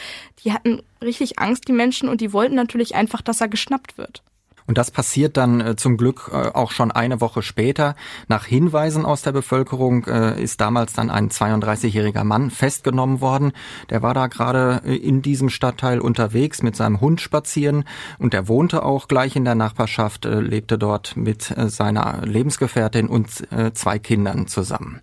Die 0.44 0.52
hatten 0.52 0.82
richtig 1.02 1.38
Angst, 1.38 1.68
die 1.68 1.72
Menschen, 1.72 2.08
und 2.08 2.20
die 2.20 2.32
wollten 2.32 2.54
natürlich 2.54 2.94
einfach, 2.94 3.22
dass 3.22 3.40
er 3.40 3.48
geschnappt 3.48 3.98
wird. 3.98 4.22
Und 4.70 4.78
das 4.78 4.92
passiert 4.92 5.36
dann 5.36 5.60
äh, 5.60 5.74
zum 5.74 5.96
Glück 5.96 6.30
äh, 6.32 6.36
auch 6.36 6.70
schon 6.70 6.92
eine 6.92 7.20
Woche 7.20 7.42
später. 7.42 7.96
Nach 8.28 8.44
Hinweisen 8.44 9.04
aus 9.04 9.20
der 9.22 9.32
Bevölkerung 9.32 10.04
äh, 10.04 10.40
ist 10.40 10.60
damals 10.60 10.92
dann 10.92 11.10
ein 11.10 11.28
32-jähriger 11.28 12.22
Mann 12.22 12.52
festgenommen 12.52 13.20
worden. 13.20 13.50
Der 13.90 14.02
war 14.02 14.14
da 14.14 14.28
gerade 14.28 14.88
in 14.88 15.22
diesem 15.22 15.50
Stadtteil 15.50 15.98
unterwegs 15.98 16.62
mit 16.62 16.76
seinem 16.76 17.00
Hund 17.00 17.20
spazieren 17.20 17.82
und 18.20 18.32
der 18.32 18.46
wohnte 18.46 18.84
auch 18.84 19.08
gleich 19.08 19.34
in 19.34 19.44
der 19.44 19.56
Nachbarschaft, 19.56 20.24
lebte 20.24 20.78
dort 20.78 21.16
mit 21.16 21.52
seiner 21.66 22.24
Lebensgefährtin 22.24 23.08
und 23.08 23.28
zwei 23.74 23.98
Kindern 23.98 24.46
zusammen. 24.46 25.00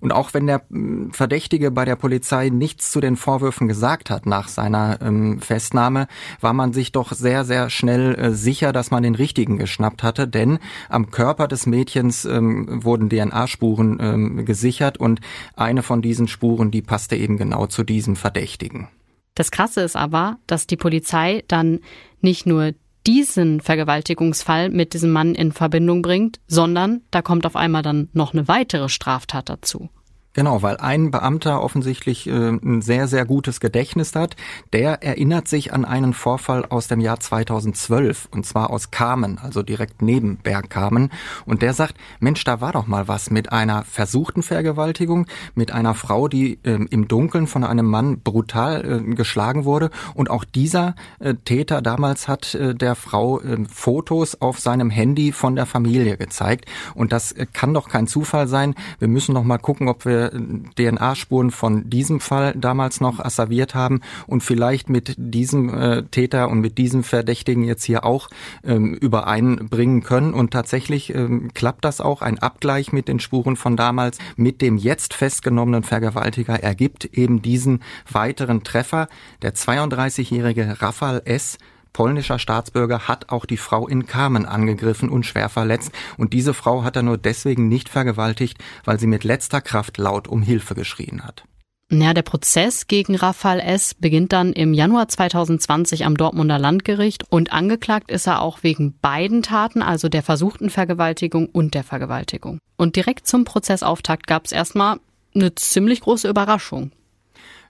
Und 0.00 0.12
auch 0.12 0.34
wenn 0.34 0.46
der 0.46 0.62
Verdächtige 1.10 1.70
bei 1.70 1.84
der 1.84 1.96
Polizei 1.96 2.50
nichts 2.50 2.90
zu 2.90 3.00
den 3.00 3.16
Vorwürfen 3.16 3.66
gesagt 3.68 4.10
hat 4.10 4.26
nach 4.26 4.48
seiner 4.48 4.98
ähm, 5.00 5.40
Festnahme, 5.40 6.06
war 6.40 6.52
man 6.52 6.72
sich 6.72 6.92
doch 6.92 7.12
sehr, 7.12 7.44
sehr 7.44 7.70
schnell 7.70 8.34
sicher, 8.34 8.72
dass 8.72 8.90
man 8.90 9.05
den 9.06 9.14
richtigen 9.14 9.58
geschnappt 9.58 10.02
hatte, 10.02 10.28
denn 10.28 10.58
am 10.88 11.10
Körper 11.10 11.48
des 11.48 11.66
Mädchens 11.66 12.24
ähm, 12.24 12.84
wurden 12.84 13.08
DNA-Spuren 13.08 13.98
ähm, 14.00 14.44
gesichert 14.44 14.98
und 14.98 15.20
eine 15.54 15.82
von 15.82 16.02
diesen 16.02 16.28
Spuren, 16.28 16.70
die 16.70 16.82
passte 16.82 17.16
eben 17.16 17.36
genau 17.36 17.66
zu 17.66 17.84
diesem 17.84 18.16
Verdächtigen. 18.16 18.88
Das 19.34 19.50
Krasse 19.50 19.82
ist 19.82 19.96
aber, 19.96 20.38
dass 20.46 20.66
die 20.66 20.76
Polizei 20.76 21.44
dann 21.48 21.80
nicht 22.20 22.46
nur 22.46 22.72
diesen 23.06 23.60
Vergewaltigungsfall 23.60 24.70
mit 24.70 24.92
diesem 24.92 25.12
Mann 25.12 25.34
in 25.34 25.52
Verbindung 25.52 26.02
bringt, 26.02 26.40
sondern 26.48 27.02
da 27.10 27.22
kommt 27.22 27.46
auf 27.46 27.54
einmal 27.54 27.82
dann 27.82 28.08
noch 28.12 28.32
eine 28.32 28.48
weitere 28.48 28.88
Straftat 28.88 29.48
dazu. 29.48 29.90
Genau, 30.36 30.60
weil 30.60 30.76
ein 30.76 31.10
Beamter 31.10 31.62
offensichtlich 31.62 32.26
äh, 32.26 32.30
ein 32.30 32.82
sehr, 32.82 33.08
sehr 33.08 33.24
gutes 33.24 33.58
Gedächtnis 33.58 34.14
hat. 34.14 34.36
Der 34.74 35.02
erinnert 35.02 35.48
sich 35.48 35.72
an 35.72 35.86
einen 35.86 36.12
Vorfall 36.12 36.66
aus 36.66 36.88
dem 36.88 37.00
Jahr 37.00 37.18
2012 37.18 38.28
und 38.32 38.44
zwar 38.44 38.68
aus 38.68 38.90
Kamen, 38.90 39.38
also 39.38 39.62
direkt 39.62 40.02
neben 40.02 40.36
Bergkamen. 40.36 41.10
Und 41.46 41.62
der 41.62 41.72
sagt, 41.72 41.94
Mensch, 42.20 42.44
da 42.44 42.60
war 42.60 42.72
doch 42.72 42.86
mal 42.86 43.08
was 43.08 43.30
mit 43.30 43.50
einer 43.50 43.84
versuchten 43.84 44.42
Vergewaltigung, 44.42 45.24
mit 45.54 45.72
einer 45.72 45.94
Frau, 45.94 46.28
die 46.28 46.58
äh, 46.64 46.84
im 46.90 47.08
Dunkeln 47.08 47.46
von 47.46 47.64
einem 47.64 47.86
Mann 47.86 48.20
brutal 48.20 48.84
äh, 48.84 49.14
geschlagen 49.14 49.64
wurde. 49.64 49.88
Und 50.12 50.28
auch 50.28 50.44
dieser 50.44 50.96
äh, 51.18 51.32
Täter 51.46 51.80
damals 51.80 52.28
hat 52.28 52.58
der 52.60 52.94
Frau 52.94 53.40
äh, 53.40 53.64
Fotos 53.72 54.42
auf 54.42 54.60
seinem 54.60 54.90
Handy 54.90 55.32
von 55.32 55.56
der 55.56 55.64
Familie 55.64 56.18
gezeigt. 56.18 56.66
Und 56.94 57.12
das 57.12 57.34
kann 57.54 57.72
doch 57.72 57.88
kein 57.88 58.06
Zufall 58.06 58.48
sein. 58.48 58.74
Wir 58.98 59.08
müssen 59.08 59.32
noch 59.32 59.42
mal 59.42 59.56
gucken, 59.56 59.88
ob 59.88 60.04
wir 60.04 60.25
DNA-Spuren 60.30 61.50
von 61.50 61.88
diesem 61.88 62.20
Fall 62.20 62.54
damals 62.56 63.00
noch 63.00 63.20
asserviert 63.20 63.74
haben 63.74 64.00
und 64.26 64.42
vielleicht 64.42 64.88
mit 64.88 65.14
diesem 65.16 65.72
äh, 65.72 66.02
Täter 66.04 66.48
und 66.48 66.60
mit 66.60 66.78
diesem 66.78 67.04
Verdächtigen 67.04 67.64
jetzt 67.64 67.84
hier 67.84 68.04
auch 68.04 68.28
ähm, 68.64 68.94
übereinbringen 68.94 70.02
können. 70.02 70.34
Und 70.34 70.52
tatsächlich 70.52 71.14
ähm, 71.14 71.50
klappt 71.54 71.84
das 71.84 72.00
auch. 72.00 72.22
Ein 72.22 72.38
Abgleich 72.38 72.92
mit 72.92 73.08
den 73.08 73.20
Spuren 73.20 73.56
von 73.56 73.76
damals 73.76 74.18
mit 74.36 74.62
dem 74.62 74.76
jetzt 74.76 75.14
festgenommenen 75.14 75.82
Vergewaltiger 75.82 76.62
ergibt 76.62 77.04
eben 77.04 77.42
diesen 77.42 77.82
weiteren 78.10 78.62
Treffer. 78.64 79.08
Der 79.42 79.54
32-jährige 79.54 80.80
Rafal 80.80 81.22
S 81.24 81.58
polnischer 81.96 82.38
Staatsbürger 82.38 83.08
hat 83.08 83.30
auch 83.30 83.46
die 83.46 83.56
Frau 83.56 83.88
in 83.88 84.04
Kamen 84.04 84.44
angegriffen 84.44 85.08
und 85.08 85.24
schwer 85.24 85.48
verletzt. 85.48 85.92
Und 86.18 86.34
diese 86.34 86.52
Frau 86.52 86.84
hat 86.84 86.94
er 86.94 87.02
nur 87.02 87.16
deswegen 87.16 87.68
nicht 87.68 87.88
vergewaltigt, 87.88 88.58
weil 88.84 89.00
sie 89.00 89.06
mit 89.06 89.24
letzter 89.24 89.62
Kraft 89.62 89.96
laut 89.96 90.28
um 90.28 90.42
Hilfe 90.42 90.74
geschrien 90.74 91.24
hat. 91.24 91.44
Ja, 91.90 92.12
der 92.12 92.20
Prozess 92.20 92.86
gegen 92.86 93.14
Rafael 93.14 93.60
S. 93.60 93.94
beginnt 93.94 94.34
dann 94.34 94.52
im 94.52 94.74
Januar 94.74 95.08
2020 95.08 96.04
am 96.04 96.18
Dortmunder 96.18 96.58
Landgericht 96.58 97.24
und 97.30 97.54
angeklagt 97.54 98.10
ist 98.10 98.26
er 98.26 98.42
auch 98.42 98.62
wegen 98.62 98.98
beiden 99.00 99.42
Taten, 99.42 99.80
also 99.80 100.10
der 100.10 100.22
versuchten 100.22 100.68
Vergewaltigung 100.68 101.46
und 101.46 101.72
der 101.72 101.82
Vergewaltigung. 101.82 102.58
Und 102.76 102.96
direkt 102.96 103.26
zum 103.26 103.46
Prozessauftakt 103.46 104.26
gab 104.26 104.44
es 104.44 104.52
erstmal 104.52 104.98
eine 105.34 105.54
ziemlich 105.54 106.02
große 106.02 106.28
Überraschung. 106.28 106.90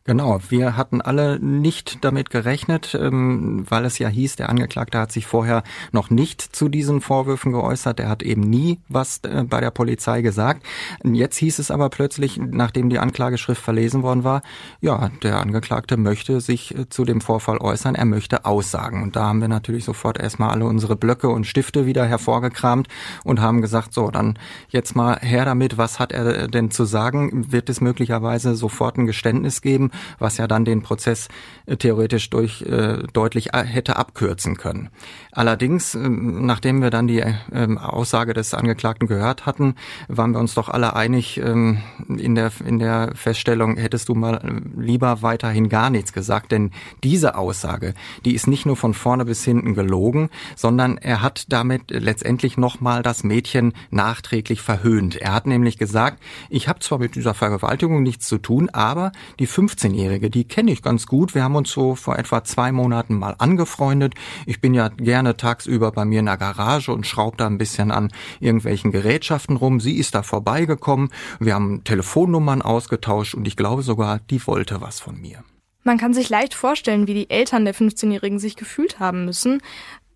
Genau, 0.07 0.39
wir 0.51 0.77
hatten 0.77 1.01
alle 1.01 1.41
nicht 1.41 2.05
damit 2.05 2.31
gerechnet, 2.31 2.97
ähm, 3.01 3.67
weil 3.69 3.85
es 3.85 3.99
ja 3.99 4.07
hieß, 4.07 4.37
der 4.37 4.49
Angeklagte 4.49 5.01
hat 5.01 5.11
sich 5.11 5.27
vorher 5.27 5.65
noch 5.91 6.11
nicht 6.11 6.41
zu 6.41 6.69
diesen 6.69 7.01
Vorwürfen 7.01 7.51
geäußert. 7.51 7.99
Er 7.99 8.09
hat 8.09 8.23
eben 8.23 8.43
nie 8.43 8.79
was 8.89 9.19
äh, 9.25 9.43
bei 9.43 9.61
der 9.61 9.73
Polizei 9.73 10.23
gesagt. 10.23 10.65
Jetzt 11.03 11.39
hieß 11.39 11.59
es 11.59 11.73
aber 11.73 11.91
plötzlich, 11.91 12.39
nachdem 12.39 12.89
die 12.89 13.01
Anklageschrift 13.01 13.61
verlesen 13.61 14.05
worden 14.05 14.23
war, 14.23 14.43
ja, 14.81 15.11
der 15.25 15.41
Angeklagte 15.41 15.97
möchte 15.97 16.41
sich 16.41 16.79
äh, 16.79 16.89
zu 16.89 17.05
dem 17.05 17.21
Vorfall 17.21 17.59
äußern, 17.59 17.97
er 17.97 18.05
möchte 18.05 18.45
aussagen. 18.45 19.03
Und 19.03 19.17
da 19.17 19.25
haben 19.25 19.41
wir 19.41 19.49
natürlich 19.49 19.85
sofort 19.85 20.21
erstmal 20.21 20.51
alle 20.51 20.67
unsere 20.67 20.95
Blöcke 20.95 21.31
und 21.31 21.49
Stifte 21.49 21.85
wieder 21.85 22.07
hervorgekramt 22.07 22.87
und 23.25 23.41
haben 23.41 23.61
gesagt, 23.61 23.93
so, 23.93 24.13
dann 24.13 24.39
jetzt 24.69 24.95
mal 24.95 25.19
her 25.21 25.45
damit, 25.45 25.79
was 25.79 25.99
hat 25.99 26.13
er 26.13 26.47
denn 26.47 26.71
zu 26.71 26.85
sagen? 26.85 27.51
Wird 27.51 27.69
es 27.69 27.81
möglicherweise 27.81 28.55
sofort 28.55 28.99
ein 28.99 29.07
Geständnis 29.07 29.63
geben? 29.63 29.91
Was 30.19 30.37
ja 30.37 30.47
dann 30.47 30.65
den 30.65 30.83
Prozess 30.83 31.29
äh, 31.67 31.76
theoretisch 31.76 32.31
durch 32.31 32.62
äh, 32.62 33.03
deutlich 33.12 33.55
äh, 33.55 33.65
hätte 33.65 33.97
abkürzen 33.97 34.57
können. 34.57 34.91
Allerdings, 35.33 35.95
äh, 35.95 36.09
nachdem 36.09 36.83
wir 36.83 36.91
dann 36.91 37.07
die 37.07 37.21
äh, 37.21 37.35
Aussage 37.76 38.35
des 38.35 38.55
Angeklagten 38.55 39.09
gehört 39.09 39.47
hatten, 39.47 39.75
waren 40.09 40.33
wir 40.33 40.41
uns 40.41 40.55
doch 40.55 40.69
alle 40.69 40.97
einig 40.97 41.38
ähm, 41.38 41.83
in 42.09 42.35
der 42.35 42.50
in 42.65 42.79
der 42.79 43.12
Feststellung, 43.15 43.76
hättest 43.76 44.09
du 44.09 44.15
mal 44.15 44.37
äh, 44.37 44.81
lieber 44.81 45.23
weiterhin 45.23 45.69
gar 45.69 45.91
nichts 45.91 46.12
gesagt, 46.12 46.53
denn 46.53 46.71
diese 47.03 47.37
Aussage, 47.37 47.95
die 48.25 48.35
ist 48.35 48.47
nicht 48.47 48.67
nur 48.67 48.76
von 48.76 48.95
vorne 48.95 49.25
bis 49.25 49.45
hinten 49.45 49.75
gelogen, 49.75 50.31
sondern 50.55 50.99
er 50.99 51.23
hat 51.23 51.47
damit 51.49 51.91
letztendlich 51.91 52.57
nochmal 52.57 53.03
das 53.03 53.25
Mädchen 53.25 53.73
nachträglich 53.91 54.61
verhöhnt. 54.62 55.17
Er 55.17 55.35
hat 55.35 55.47
nämlich 55.47 55.79
gesagt, 55.79 56.23
ich 56.49 56.69
habe 56.69 56.81
zwar 56.81 56.99
mit 56.99 57.15
dieser 57.15 57.35
Vergewaltigung 57.35 58.03
nichts 58.03 58.26
zu 58.26 58.38
tun, 58.38 58.69
aber 58.71 59.12
die 59.38 59.47
15 59.47 59.86
15-Jährige, 59.87 60.31
die 60.31 60.45
kenne 60.45 60.73
ich 60.73 60.83
ganz 60.83 61.07
gut. 61.07 61.35
Wir 61.35 61.45
haben 61.45 61.57
uns 61.57 61.71
so 61.71 61.95
vor 61.95 62.19
etwa 62.19 62.45
zwei 62.45 62.73
Monaten 62.73 63.14
mal 63.19 63.35
angefreundet. 63.38 64.14
Ich 64.47 64.61
bin 64.61 64.75
ja 64.75 64.88
gerne 64.88 65.37
tagsüber 65.37 65.93
bei 65.93 66.05
mir 66.05 66.21
in 66.21 66.26
der 66.26 66.37
Garage 66.37 66.93
und 66.93 67.07
schraube 67.07 67.37
da 67.37 67.47
ein 67.47 67.59
bisschen 67.59 67.90
an 67.90 68.12
irgendwelchen 68.40 68.93
Gerätschaften 68.93 69.57
rum. 69.57 69.81
Sie 69.81 69.97
ist 69.97 70.14
da 70.14 70.23
vorbeigekommen. 70.23 71.11
Wir 71.40 71.55
haben 71.55 71.85
Telefonnummern 71.85 72.62
ausgetauscht 72.62 73.35
und 73.35 73.47
ich 73.47 73.57
glaube 73.57 73.83
sogar, 73.83 74.21
die 74.31 74.45
wollte 74.47 74.81
was 74.81 75.00
von 75.00 75.21
mir. 75.21 75.45
Man 75.85 75.99
kann 75.99 76.14
sich 76.14 76.28
leicht 76.28 76.55
vorstellen, 76.55 77.07
wie 77.07 77.14
die 77.14 77.31
Eltern 77.31 77.64
der 77.64 77.75
15-Jährigen 77.75 78.38
sich 78.38 78.57
gefühlt 78.57 78.99
haben 78.99 79.25
müssen. 79.25 79.62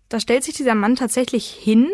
Da 0.09 0.19
stellt 0.19 0.43
sich 0.43 0.55
dieser 0.55 0.75
Mann 0.75 0.97
tatsächlich 0.97 1.47
hin 1.47 1.87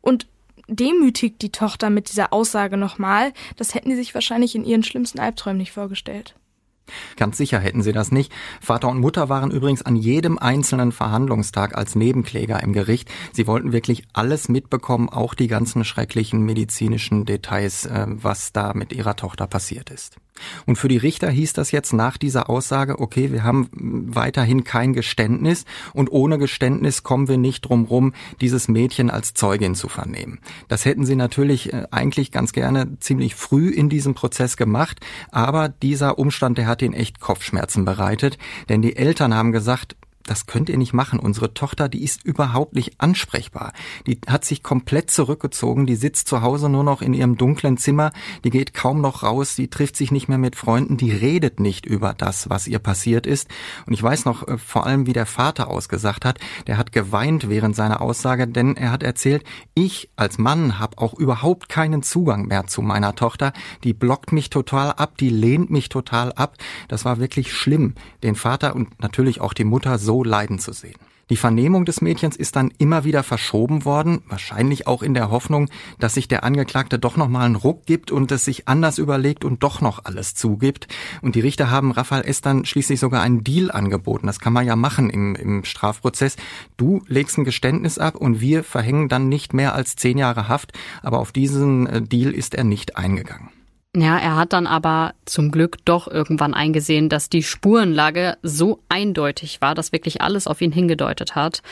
und 0.00 0.28
demütigt 0.68 1.42
die 1.42 1.50
Tochter 1.50 1.90
mit 1.90 2.10
dieser 2.10 2.32
Aussage 2.32 2.76
nochmal. 2.76 3.32
Das 3.56 3.74
hätten 3.74 3.90
die 3.90 3.96
sich 3.96 4.14
wahrscheinlich 4.14 4.54
in 4.54 4.64
ihren 4.64 4.84
schlimmsten 4.84 5.18
Albträumen 5.18 5.58
nicht 5.58 5.72
vorgestellt. 5.72 6.36
Ganz 7.16 7.36
sicher 7.36 7.58
hätten 7.58 7.82
sie 7.82 7.92
das 7.92 8.12
nicht. 8.12 8.32
Vater 8.60 8.88
und 8.88 9.00
Mutter 9.00 9.28
waren 9.28 9.50
übrigens 9.50 9.82
an 9.82 9.96
jedem 9.96 10.38
einzelnen 10.38 10.92
Verhandlungstag 10.92 11.76
als 11.76 11.94
Nebenkläger 11.94 12.62
im 12.62 12.72
Gericht. 12.72 13.10
Sie 13.32 13.46
wollten 13.46 13.72
wirklich 13.72 14.04
alles 14.12 14.48
mitbekommen, 14.48 15.08
auch 15.08 15.34
die 15.34 15.48
ganzen 15.48 15.84
schrecklichen 15.84 16.42
medizinischen 16.42 17.24
Details, 17.24 17.86
äh, 17.86 18.06
was 18.08 18.52
da 18.52 18.72
mit 18.74 18.92
ihrer 18.92 19.16
Tochter 19.16 19.46
passiert 19.46 19.90
ist. 19.90 20.16
Und 20.66 20.76
für 20.76 20.88
die 20.88 20.96
Richter 20.96 21.30
hieß 21.30 21.52
das 21.52 21.70
jetzt 21.70 21.92
nach 21.92 22.16
dieser 22.16 22.50
Aussage, 22.50 22.98
okay, 23.00 23.32
wir 23.32 23.44
haben 23.44 23.68
weiterhin 23.72 24.64
kein 24.64 24.92
Geständnis 24.92 25.64
und 25.92 26.10
ohne 26.10 26.38
Geständnis 26.38 27.02
kommen 27.02 27.28
wir 27.28 27.38
nicht 27.38 27.62
drum 27.62 27.84
rum, 27.84 28.12
dieses 28.40 28.68
Mädchen 28.68 29.10
als 29.10 29.34
Zeugin 29.34 29.74
zu 29.74 29.88
vernehmen. 29.88 30.40
Das 30.68 30.84
hätten 30.84 31.06
sie 31.06 31.16
natürlich 31.16 31.72
äh, 31.72 31.86
eigentlich 31.90 32.32
ganz 32.32 32.52
gerne 32.52 32.98
ziemlich 33.00 33.34
früh 33.34 33.70
in 33.70 33.88
diesem 33.88 34.14
Prozess 34.14 34.56
gemacht, 34.56 35.00
aber 35.30 35.68
dieser 35.68 36.18
Umstand, 36.18 36.58
der 36.58 36.66
hat 36.66 36.75
ihnen 36.82 36.94
echt 36.94 37.20
Kopfschmerzen 37.20 37.84
bereitet, 37.84 38.38
denn 38.68 38.82
die 38.82 38.96
Eltern 38.96 39.34
haben 39.34 39.52
gesagt, 39.52 39.96
das 40.26 40.46
könnt 40.46 40.68
ihr 40.68 40.76
nicht 40.76 40.92
machen. 40.92 41.18
Unsere 41.18 41.54
Tochter, 41.54 41.88
die 41.88 42.02
ist 42.02 42.24
überhaupt 42.24 42.74
nicht 42.74 43.00
ansprechbar. 43.00 43.72
Die 44.06 44.20
hat 44.26 44.44
sich 44.44 44.62
komplett 44.62 45.10
zurückgezogen, 45.10 45.86
die 45.86 45.96
sitzt 45.96 46.28
zu 46.28 46.42
Hause 46.42 46.68
nur 46.68 46.84
noch 46.84 47.00
in 47.00 47.14
ihrem 47.14 47.36
dunklen 47.36 47.76
Zimmer, 47.76 48.12
die 48.44 48.50
geht 48.50 48.74
kaum 48.74 49.00
noch 49.00 49.22
raus, 49.22 49.54
die 49.54 49.68
trifft 49.68 49.96
sich 49.96 50.10
nicht 50.10 50.28
mehr 50.28 50.38
mit 50.38 50.56
Freunden, 50.56 50.96
die 50.96 51.12
redet 51.12 51.60
nicht 51.60 51.86
über 51.86 52.12
das, 52.12 52.50
was 52.50 52.66
ihr 52.66 52.78
passiert 52.78 53.26
ist. 53.26 53.48
Und 53.86 53.92
ich 53.92 54.02
weiß 54.02 54.24
noch 54.24 54.46
äh, 54.48 54.58
vor 54.58 54.86
allem, 54.86 55.06
wie 55.06 55.12
der 55.12 55.26
Vater 55.26 55.68
ausgesagt 55.68 56.24
hat, 56.24 56.38
der 56.66 56.76
hat 56.76 56.92
geweint 56.92 57.48
während 57.48 57.76
seiner 57.76 58.00
Aussage, 58.00 58.48
denn 58.48 58.76
er 58.76 58.90
hat 58.90 59.02
erzählt, 59.02 59.44
ich 59.74 60.10
als 60.16 60.38
Mann 60.38 60.78
habe 60.78 60.98
auch 60.98 61.14
überhaupt 61.14 61.68
keinen 61.68 62.02
Zugang 62.02 62.46
mehr 62.46 62.66
zu 62.66 62.82
meiner 62.82 63.14
Tochter, 63.14 63.52
die 63.84 63.94
blockt 63.94 64.32
mich 64.32 64.50
total 64.50 64.92
ab, 64.92 65.16
die 65.18 65.30
lehnt 65.30 65.70
mich 65.70 65.88
total 65.88 66.32
ab. 66.32 66.56
Das 66.88 67.04
war 67.04 67.18
wirklich 67.18 67.52
schlimm, 67.52 67.94
den 68.22 68.34
Vater 68.34 68.74
und 68.74 69.00
natürlich 69.00 69.40
auch 69.40 69.52
die 69.52 69.64
Mutter 69.64 69.98
so 69.98 70.15
leiden 70.24 70.58
zu 70.58 70.72
sehen. 70.72 70.96
Die 71.28 71.36
Vernehmung 71.36 71.84
des 71.84 72.02
Mädchens 72.02 72.36
ist 72.36 72.54
dann 72.54 72.72
immer 72.78 73.02
wieder 73.02 73.24
verschoben 73.24 73.84
worden, 73.84 74.22
wahrscheinlich 74.28 74.86
auch 74.86 75.02
in 75.02 75.12
der 75.12 75.28
Hoffnung, 75.28 75.68
dass 75.98 76.14
sich 76.14 76.28
der 76.28 76.44
Angeklagte 76.44 77.00
doch 77.00 77.16
noch 77.16 77.28
mal 77.28 77.44
einen 77.44 77.56
Ruck 77.56 77.84
gibt 77.84 78.12
und 78.12 78.30
es 78.30 78.44
sich 78.44 78.68
anders 78.68 78.98
überlegt 78.98 79.44
und 79.44 79.64
doch 79.64 79.80
noch 79.80 80.04
alles 80.04 80.36
zugibt. 80.36 80.86
Und 81.22 81.34
die 81.34 81.40
Richter 81.40 81.68
haben 81.68 81.90
Raphael 81.90 82.24
S. 82.24 82.42
dann 82.42 82.64
schließlich 82.64 83.00
sogar 83.00 83.22
einen 83.22 83.42
Deal 83.42 83.72
angeboten. 83.72 84.28
Das 84.28 84.38
kann 84.38 84.52
man 84.52 84.66
ja 84.66 84.76
machen 84.76 85.10
im, 85.10 85.34
im 85.34 85.64
Strafprozess. 85.64 86.36
Du 86.76 87.02
legst 87.08 87.38
ein 87.38 87.44
Geständnis 87.44 87.98
ab 87.98 88.14
und 88.14 88.40
wir 88.40 88.62
verhängen 88.62 89.08
dann 89.08 89.28
nicht 89.28 89.52
mehr 89.52 89.74
als 89.74 89.96
zehn 89.96 90.18
Jahre 90.18 90.46
Haft. 90.46 90.74
Aber 91.02 91.18
auf 91.18 91.32
diesen 91.32 91.88
äh, 91.88 92.02
Deal 92.02 92.30
ist 92.30 92.54
er 92.54 92.62
nicht 92.62 92.96
eingegangen. 92.96 93.48
Ja, 93.98 94.18
er 94.18 94.36
hat 94.36 94.52
dann 94.52 94.66
aber 94.66 95.14
zum 95.24 95.50
Glück 95.50 95.82
doch 95.86 96.06
irgendwann 96.06 96.52
eingesehen, 96.52 97.08
dass 97.08 97.30
die 97.30 97.42
Spurenlage 97.42 98.36
so 98.42 98.82
eindeutig 98.90 99.62
war, 99.62 99.74
dass 99.74 99.90
wirklich 99.90 100.20
alles 100.20 100.46
auf 100.46 100.60
ihn 100.60 100.70
hingedeutet 100.70 101.34
hat. 101.34 101.62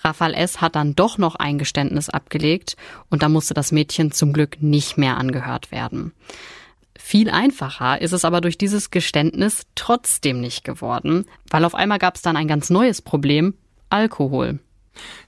Rafael 0.00 0.34
S. 0.34 0.60
hat 0.60 0.76
dann 0.76 0.94
doch 0.94 1.16
noch 1.16 1.36
ein 1.36 1.56
Geständnis 1.56 2.10
abgelegt 2.10 2.76
und 3.08 3.22
da 3.22 3.30
musste 3.30 3.54
das 3.54 3.72
Mädchen 3.72 4.12
zum 4.12 4.34
Glück 4.34 4.60
nicht 4.60 4.98
mehr 4.98 5.16
angehört 5.16 5.72
werden. 5.72 6.12
Viel 6.98 7.30
einfacher 7.30 8.02
ist 8.02 8.12
es 8.12 8.26
aber 8.26 8.42
durch 8.42 8.58
dieses 8.58 8.90
Geständnis 8.90 9.62
trotzdem 9.74 10.38
nicht 10.38 10.64
geworden, 10.64 11.24
weil 11.48 11.64
auf 11.64 11.74
einmal 11.74 11.98
gab 11.98 12.16
es 12.16 12.20
dann 12.20 12.36
ein 12.36 12.46
ganz 12.46 12.68
neues 12.68 13.00
Problem, 13.00 13.54
Alkohol. 13.88 14.58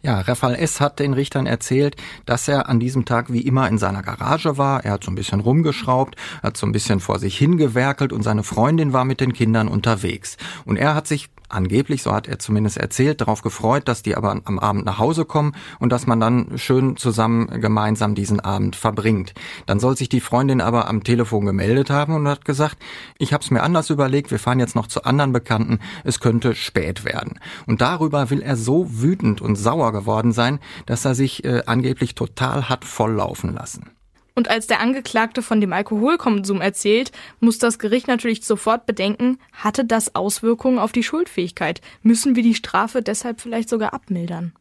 Ja, 0.02 0.20
Rafael 0.20 0.56
S. 0.56 0.80
hat 0.80 0.98
den 0.98 1.14
Richtern 1.14 1.46
erzählt, 1.46 1.96
dass 2.26 2.48
er 2.48 2.68
an 2.68 2.80
diesem 2.80 3.04
Tag 3.04 3.32
wie 3.32 3.40
immer 3.40 3.68
in 3.68 3.78
seiner 3.78 4.02
Garage 4.02 4.58
war. 4.58 4.84
Er 4.84 4.92
hat 4.92 5.04
so 5.04 5.10
ein 5.10 5.14
bisschen 5.14 5.40
rumgeschraubt, 5.40 6.16
hat 6.42 6.56
so 6.56 6.66
ein 6.66 6.72
bisschen 6.72 7.00
vor 7.00 7.18
sich 7.18 7.36
hingewerkelt 7.38 8.12
und 8.12 8.22
seine 8.22 8.42
Freundin 8.42 8.92
war 8.92 9.04
mit 9.04 9.20
den 9.20 9.32
Kindern 9.32 9.68
unterwegs. 9.68 10.36
Und 10.64 10.76
er 10.76 10.94
hat 10.94 11.06
sich 11.06 11.28
angeblich, 11.52 12.02
so 12.02 12.12
hat 12.12 12.28
er 12.28 12.38
zumindest 12.38 12.76
erzählt, 12.76 13.20
darauf 13.20 13.42
gefreut, 13.42 13.88
dass 13.88 14.02
die 14.02 14.16
aber 14.16 14.40
am 14.44 14.58
Abend 14.58 14.84
nach 14.84 14.98
Hause 14.98 15.24
kommen 15.24 15.54
und 15.78 15.90
dass 15.90 16.06
man 16.06 16.20
dann 16.20 16.58
schön 16.58 16.96
zusammen 16.96 17.60
gemeinsam 17.60 18.14
diesen 18.14 18.40
Abend 18.40 18.76
verbringt. 18.76 19.34
Dann 19.66 19.80
soll 19.80 19.96
sich 19.96 20.08
die 20.08 20.20
Freundin 20.20 20.60
aber 20.60 20.88
am 20.88 21.04
Telefon 21.04 21.46
gemeldet 21.46 21.90
haben 21.90 22.14
und 22.14 22.28
hat 22.28 22.44
gesagt, 22.44 22.78
ich 23.18 23.32
habe 23.32 23.42
es 23.42 23.50
mir 23.50 23.62
anders 23.62 23.90
überlegt, 23.90 24.30
wir 24.30 24.38
fahren 24.38 24.60
jetzt 24.60 24.76
noch 24.76 24.86
zu 24.86 25.04
anderen 25.04 25.32
Bekannten, 25.32 25.80
es 26.04 26.20
könnte 26.20 26.54
spät 26.54 27.04
werden. 27.04 27.38
Und 27.66 27.80
darüber 27.80 28.30
will 28.30 28.42
er 28.42 28.56
so 28.56 28.86
wütend 28.88 29.40
und 29.40 29.56
sauer 29.56 29.92
geworden 29.92 30.32
sein, 30.32 30.58
dass 30.86 31.04
er 31.04 31.14
sich 31.14 31.44
äh, 31.44 31.62
angeblich 31.66 32.14
total 32.14 32.68
hat 32.68 32.84
volllaufen 32.84 33.54
lassen. 33.54 33.90
Und 34.34 34.48
als 34.48 34.66
der 34.66 34.80
Angeklagte 34.80 35.42
von 35.42 35.60
dem 35.60 35.72
Alkoholkonsum 35.72 36.60
erzählt, 36.60 37.12
muss 37.40 37.58
das 37.58 37.78
Gericht 37.78 38.08
natürlich 38.08 38.44
sofort 38.44 38.86
bedenken, 38.86 39.38
hatte 39.52 39.84
das 39.84 40.14
Auswirkungen 40.14 40.78
auf 40.78 40.92
die 40.92 41.02
Schuldfähigkeit? 41.02 41.80
Müssen 42.02 42.34
wir 42.36 42.42
die 42.42 42.54
Strafe 42.54 43.02
deshalb 43.02 43.40
vielleicht 43.40 43.68
sogar 43.68 43.92
abmildern? 43.92 44.52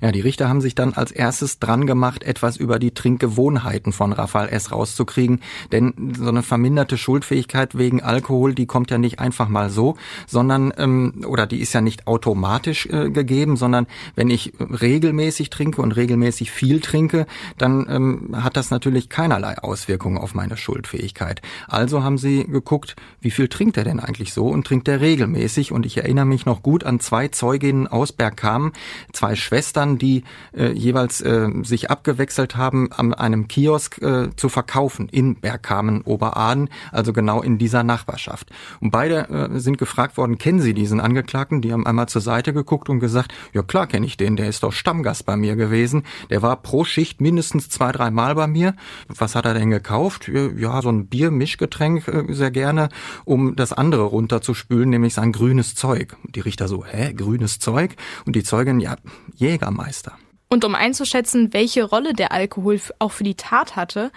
Ja, 0.00 0.12
die 0.12 0.20
Richter 0.20 0.48
haben 0.48 0.60
sich 0.60 0.74
dann 0.74 0.94
als 0.94 1.10
erstes 1.10 1.58
dran 1.58 1.86
gemacht, 1.86 2.22
etwas 2.22 2.56
über 2.56 2.78
die 2.78 2.92
Trinkgewohnheiten 2.92 3.92
von 3.92 4.12
Rafael 4.12 4.48
S. 4.48 4.72
rauszukriegen. 4.72 5.40
Denn 5.72 6.14
so 6.18 6.28
eine 6.28 6.42
verminderte 6.42 6.98
Schuldfähigkeit 6.98 7.76
wegen 7.76 8.02
Alkohol, 8.02 8.54
die 8.54 8.66
kommt 8.66 8.90
ja 8.90 8.98
nicht 8.98 9.18
einfach 9.18 9.48
mal 9.48 9.70
so, 9.70 9.96
sondern, 10.26 10.72
ähm, 10.76 11.24
oder 11.26 11.46
die 11.46 11.60
ist 11.60 11.72
ja 11.72 11.80
nicht 11.80 12.06
automatisch 12.06 12.86
äh, 12.86 13.10
gegeben, 13.10 13.56
sondern 13.56 13.86
wenn 14.14 14.30
ich 14.30 14.52
regelmäßig 14.58 15.50
trinke 15.50 15.82
und 15.82 15.92
regelmäßig 15.92 16.50
viel 16.50 16.80
trinke, 16.80 17.26
dann 17.58 17.86
ähm, 17.88 18.42
hat 18.42 18.56
das 18.56 18.70
natürlich 18.70 19.08
keinerlei 19.08 19.58
Auswirkungen 19.58 20.18
auf 20.18 20.34
meine 20.34 20.56
Schuldfähigkeit. 20.56 21.42
Also 21.68 22.02
haben 22.02 22.18
sie 22.18 22.44
geguckt, 22.44 22.96
wie 23.20 23.30
viel 23.30 23.48
trinkt 23.48 23.76
er 23.76 23.84
denn 23.84 24.00
eigentlich 24.00 24.32
so 24.32 24.48
und 24.48 24.66
trinkt 24.66 24.88
er 24.88 25.00
regelmäßig? 25.00 25.72
Und 25.72 25.86
ich 25.86 25.98
erinnere 25.98 26.26
mich 26.26 26.46
noch 26.46 26.62
gut 26.62 26.84
an 26.84 27.00
zwei 27.00 27.28
Zeuginnen 27.28 27.86
aus 27.86 28.12
Bergkamen, 28.12 28.72
zwei 29.12 29.36
Schwestern, 29.36 29.65
Schwestern, 29.66 29.98
die 29.98 30.22
äh, 30.56 30.70
jeweils 30.70 31.20
äh, 31.20 31.48
sich 31.62 31.90
abgewechselt 31.90 32.56
haben, 32.56 32.92
an 32.92 33.12
einem 33.12 33.48
Kiosk 33.48 34.00
äh, 34.00 34.28
zu 34.36 34.48
verkaufen 34.48 35.08
in 35.08 35.34
Bergkamen, 35.40 36.02
Oberaden, 36.02 36.68
also 36.92 37.12
genau 37.12 37.42
in 37.42 37.58
dieser 37.58 37.82
Nachbarschaft. 37.82 38.50
Und 38.80 38.92
beide 38.92 39.28
äh, 39.28 39.58
sind 39.58 39.76
gefragt 39.76 40.16
worden, 40.16 40.38
kennen 40.38 40.60
Sie 40.60 40.72
diesen 40.72 41.00
Angeklagten? 41.00 41.62
Die 41.62 41.72
haben 41.72 41.84
einmal 41.84 42.06
zur 42.08 42.22
Seite 42.22 42.52
geguckt 42.52 42.88
und 42.88 43.00
gesagt, 43.00 43.34
ja 43.52 43.62
klar 43.62 43.88
kenne 43.88 44.06
ich 44.06 44.16
den, 44.16 44.36
der 44.36 44.48
ist 44.48 44.62
doch 44.62 44.72
Stammgast 44.72 45.26
bei 45.26 45.36
mir 45.36 45.56
gewesen. 45.56 46.04
Der 46.30 46.42
war 46.42 46.54
pro 46.62 46.84
Schicht 46.84 47.20
mindestens 47.20 47.68
zwei, 47.68 47.90
drei 47.90 48.12
Mal 48.12 48.36
bei 48.36 48.46
mir. 48.46 48.76
Was 49.08 49.34
hat 49.34 49.46
er 49.46 49.54
denn 49.54 49.70
gekauft? 49.70 50.30
Ja, 50.56 50.80
so 50.80 50.90
ein 50.90 51.08
Bier-Mischgetränk 51.08 52.06
äh, 52.06 52.32
sehr 52.32 52.52
gerne, 52.52 52.88
um 53.24 53.56
das 53.56 53.72
andere 53.72 54.04
runterzuspülen, 54.04 54.90
nämlich 54.90 55.14
sein 55.14 55.32
grünes 55.32 55.74
Zeug. 55.74 56.16
Die 56.22 56.40
Richter 56.40 56.68
so, 56.68 56.84
hä, 56.84 57.12
grünes 57.14 57.58
Zeug? 57.58 57.96
Und 58.26 58.36
die 58.36 58.44
Zeugin, 58.44 58.78
ja, 58.78 58.96
je 59.34 59.55
Jägermeister. 59.56 60.18
Und 60.48 60.64
um 60.64 60.74
einzuschätzen, 60.74 61.52
welche 61.52 61.84
Rolle 61.84 62.12
der 62.12 62.32
Alkohol 62.32 62.80
auch 62.98 63.12
für 63.12 63.24
die 63.24 63.34
Tat 63.34 63.74
hatte, 63.74 64.12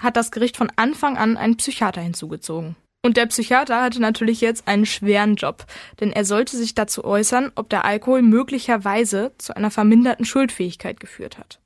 hat 0.00 0.16
das 0.16 0.30
Gericht 0.30 0.56
von 0.56 0.72
Anfang 0.76 1.16
an 1.16 1.36
einen 1.36 1.56
Psychiater 1.56 2.00
hinzugezogen. 2.00 2.76
Und 3.04 3.16
der 3.16 3.26
Psychiater 3.26 3.80
hatte 3.80 4.00
natürlich 4.00 4.40
jetzt 4.40 4.66
einen 4.66 4.86
schweren 4.86 5.36
Job, 5.36 5.66
denn 6.00 6.12
er 6.12 6.24
sollte 6.24 6.56
sich 6.56 6.74
dazu 6.74 7.04
äußern, 7.04 7.52
ob 7.54 7.68
der 7.68 7.84
Alkohol 7.84 8.22
möglicherweise 8.22 9.32
zu 9.38 9.56
einer 9.56 9.70
verminderten 9.70 10.24
Schuldfähigkeit 10.24 10.98
geführt 10.98 11.38
hat. 11.38 11.60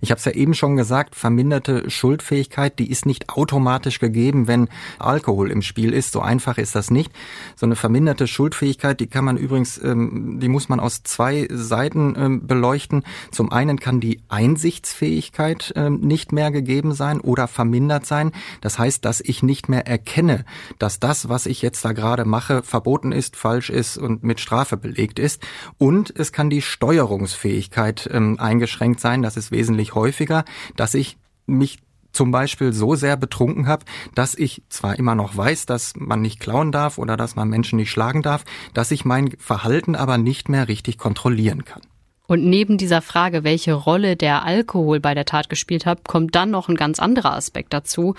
Ich 0.00 0.10
habe 0.10 0.18
es 0.18 0.24
ja 0.24 0.32
eben 0.32 0.54
schon 0.54 0.76
gesagt, 0.76 1.14
verminderte 1.14 1.90
Schuldfähigkeit, 1.90 2.78
die 2.78 2.90
ist 2.90 3.06
nicht 3.06 3.28
automatisch 3.30 3.98
gegeben, 3.98 4.46
wenn 4.46 4.68
Alkohol 4.98 5.50
im 5.50 5.62
Spiel 5.62 5.92
ist. 5.92 6.12
So 6.12 6.20
einfach 6.20 6.58
ist 6.58 6.74
das 6.74 6.90
nicht. 6.90 7.12
So 7.56 7.66
eine 7.66 7.76
verminderte 7.76 8.26
Schuldfähigkeit, 8.26 9.00
die 9.00 9.06
kann 9.06 9.24
man 9.24 9.36
übrigens, 9.36 9.82
ähm, 9.82 10.38
die 10.40 10.48
muss 10.48 10.68
man 10.68 10.80
aus 10.80 11.02
zwei 11.02 11.48
Seiten 11.50 12.14
ähm, 12.16 12.46
beleuchten. 12.46 13.04
Zum 13.30 13.52
einen 13.52 13.78
kann 13.78 14.00
die 14.00 14.20
Einsichtsfähigkeit 14.28 15.72
ähm, 15.76 16.00
nicht 16.00 16.32
mehr 16.32 16.50
gegeben 16.50 16.94
sein 16.94 17.20
oder 17.20 17.48
vermindert 17.48 18.06
sein. 18.06 18.32
Das 18.60 18.78
heißt, 18.78 19.04
dass 19.04 19.20
ich 19.20 19.42
nicht 19.42 19.68
mehr 19.68 19.86
erkenne, 19.86 20.44
dass 20.78 21.00
das, 21.00 21.28
was 21.28 21.46
ich 21.46 21.62
jetzt 21.62 21.84
da 21.84 21.92
gerade 21.92 22.24
mache, 22.24 22.62
verboten 22.62 23.12
ist, 23.12 23.36
falsch 23.36 23.70
ist 23.70 23.98
und 23.98 24.22
mit 24.22 24.40
Strafe 24.40 24.76
belegt 24.76 25.18
ist. 25.18 25.42
Und 25.78 26.12
es 26.16 26.32
kann 26.32 26.50
die 26.50 26.62
Steuerungsfähigkeit 26.62 28.10
eingeschränkt 28.12 29.00
sein. 29.00 29.22
Das 29.22 29.36
ist 29.36 29.50
wesentlich 29.50 29.71
häufiger, 29.94 30.44
dass 30.76 30.94
ich 30.94 31.16
mich 31.46 31.78
zum 32.12 32.30
Beispiel 32.30 32.72
so 32.72 32.94
sehr 32.94 33.16
betrunken 33.16 33.66
habe, 33.66 33.84
dass 34.14 34.34
ich 34.34 34.62
zwar 34.68 34.98
immer 34.98 35.14
noch 35.14 35.36
weiß, 35.36 35.66
dass 35.66 35.94
man 35.96 36.20
nicht 36.20 36.40
klauen 36.40 36.72
darf 36.72 36.98
oder 36.98 37.16
dass 37.16 37.36
man 37.36 37.48
Menschen 37.48 37.76
nicht 37.76 37.90
schlagen 37.90 38.22
darf, 38.22 38.44
dass 38.74 38.90
ich 38.90 39.04
mein 39.04 39.30
Verhalten 39.38 39.96
aber 39.96 40.18
nicht 40.18 40.48
mehr 40.48 40.68
richtig 40.68 40.98
kontrollieren 40.98 41.64
kann. 41.64 41.82
Und 42.26 42.44
neben 42.44 42.78
dieser 42.78 43.02
Frage, 43.02 43.44
welche 43.44 43.74
Rolle 43.74 44.16
der 44.16 44.44
Alkohol 44.44 45.00
bei 45.00 45.14
der 45.14 45.24
Tat 45.24 45.48
gespielt 45.48 45.86
hat, 45.86 46.06
kommt 46.06 46.34
dann 46.34 46.50
noch 46.50 46.68
ein 46.68 46.76
ganz 46.76 46.98
anderer 46.98 47.34
Aspekt 47.34 47.72
dazu, 47.72 48.14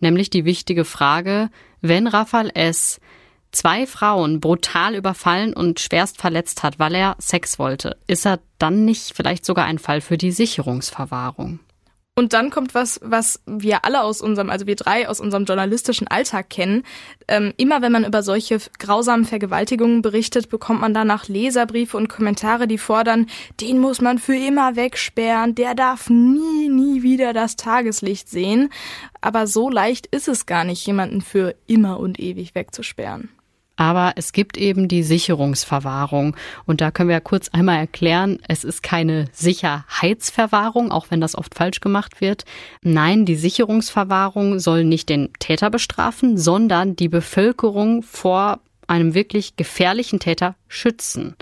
nämlich 0.00 0.30
die 0.30 0.44
wichtige 0.44 0.84
Frage, 0.84 1.50
wenn 1.80 2.06
Rafael 2.06 2.50
S 2.54 3.00
zwei 3.52 3.86
Frauen 3.86 4.40
brutal 4.40 4.94
überfallen 4.94 5.52
und 5.52 5.80
schwerst 5.80 6.18
verletzt 6.18 6.62
hat, 6.62 6.78
weil 6.78 6.94
er 6.94 7.16
Sex 7.18 7.58
wollte, 7.58 7.96
ist 8.06 8.26
er 8.26 8.40
dann 8.58 8.84
nicht 8.84 9.12
vielleicht 9.14 9.44
sogar 9.44 9.64
ein 9.64 9.78
Fall 9.78 10.00
für 10.00 10.18
die 10.18 10.32
Sicherungsverwahrung? 10.32 11.60
Und 12.18 12.32
dann 12.32 12.50
kommt 12.50 12.74
was, 12.74 12.98
was 13.00 13.40
wir 13.46 13.84
alle 13.84 14.02
aus 14.02 14.20
unserem, 14.20 14.50
also 14.50 14.66
wir 14.66 14.74
drei 14.74 15.08
aus 15.08 15.20
unserem 15.20 15.44
journalistischen 15.44 16.08
Alltag 16.08 16.50
kennen. 16.50 16.82
Ähm, 17.28 17.54
immer 17.58 17.80
wenn 17.80 17.92
man 17.92 18.04
über 18.04 18.24
solche 18.24 18.58
grausamen 18.80 19.24
Vergewaltigungen 19.24 20.02
berichtet, 20.02 20.48
bekommt 20.48 20.80
man 20.80 20.92
danach 20.92 21.28
Leserbriefe 21.28 21.96
und 21.96 22.08
Kommentare, 22.08 22.66
die 22.66 22.78
fordern, 22.78 23.28
den 23.60 23.78
muss 23.78 24.00
man 24.00 24.18
für 24.18 24.34
immer 24.34 24.74
wegsperren, 24.74 25.54
der 25.54 25.76
darf 25.76 26.10
nie, 26.10 26.68
nie 26.68 27.04
wieder 27.04 27.32
das 27.32 27.54
Tageslicht 27.54 28.28
sehen. 28.28 28.70
Aber 29.20 29.46
so 29.46 29.70
leicht 29.70 30.08
ist 30.08 30.26
es 30.26 30.44
gar 30.44 30.64
nicht, 30.64 30.84
jemanden 30.84 31.20
für 31.20 31.54
immer 31.68 32.00
und 32.00 32.18
ewig 32.18 32.56
wegzusperren. 32.56 33.28
Aber 33.78 34.14
es 34.16 34.32
gibt 34.32 34.56
eben 34.56 34.88
die 34.88 35.04
Sicherungsverwahrung. 35.04 36.36
Und 36.66 36.80
da 36.80 36.90
können 36.90 37.08
wir 37.08 37.14
ja 37.14 37.20
kurz 37.20 37.48
einmal 37.50 37.78
erklären, 37.78 38.40
es 38.48 38.64
ist 38.64 38.82
keine 38.82 39.26
Sicherheitsverwahrung, 39.32 40.90
auch 40.90 41.06
wenn 41.10 41.20
das 41.20 41.38
oft 41.38 41.54
falsch 41.54 41.78
gemacht 41.78 42.20
wird. 42.20 42.44
Nein, 42.82 43.24
die 43.24 43.36
Sicherungsverwahrung 43.36 44.58
soll 44.58 44.82
nicht 44.82 45.08
den 45.08 45.32
Täter 45.38 45.70
bestrafen, 45.70 46.36
sondern 46.36 46.96
die 46.96 47.08
Bevölkerung 47.08 48.02
vor 48.02 48.58
einem 48.88 49.14
wirklich 49.14 49.54
gefährlichen 49.54 50.18
Täter 50.18 50.56
schützen. 50.66 51.36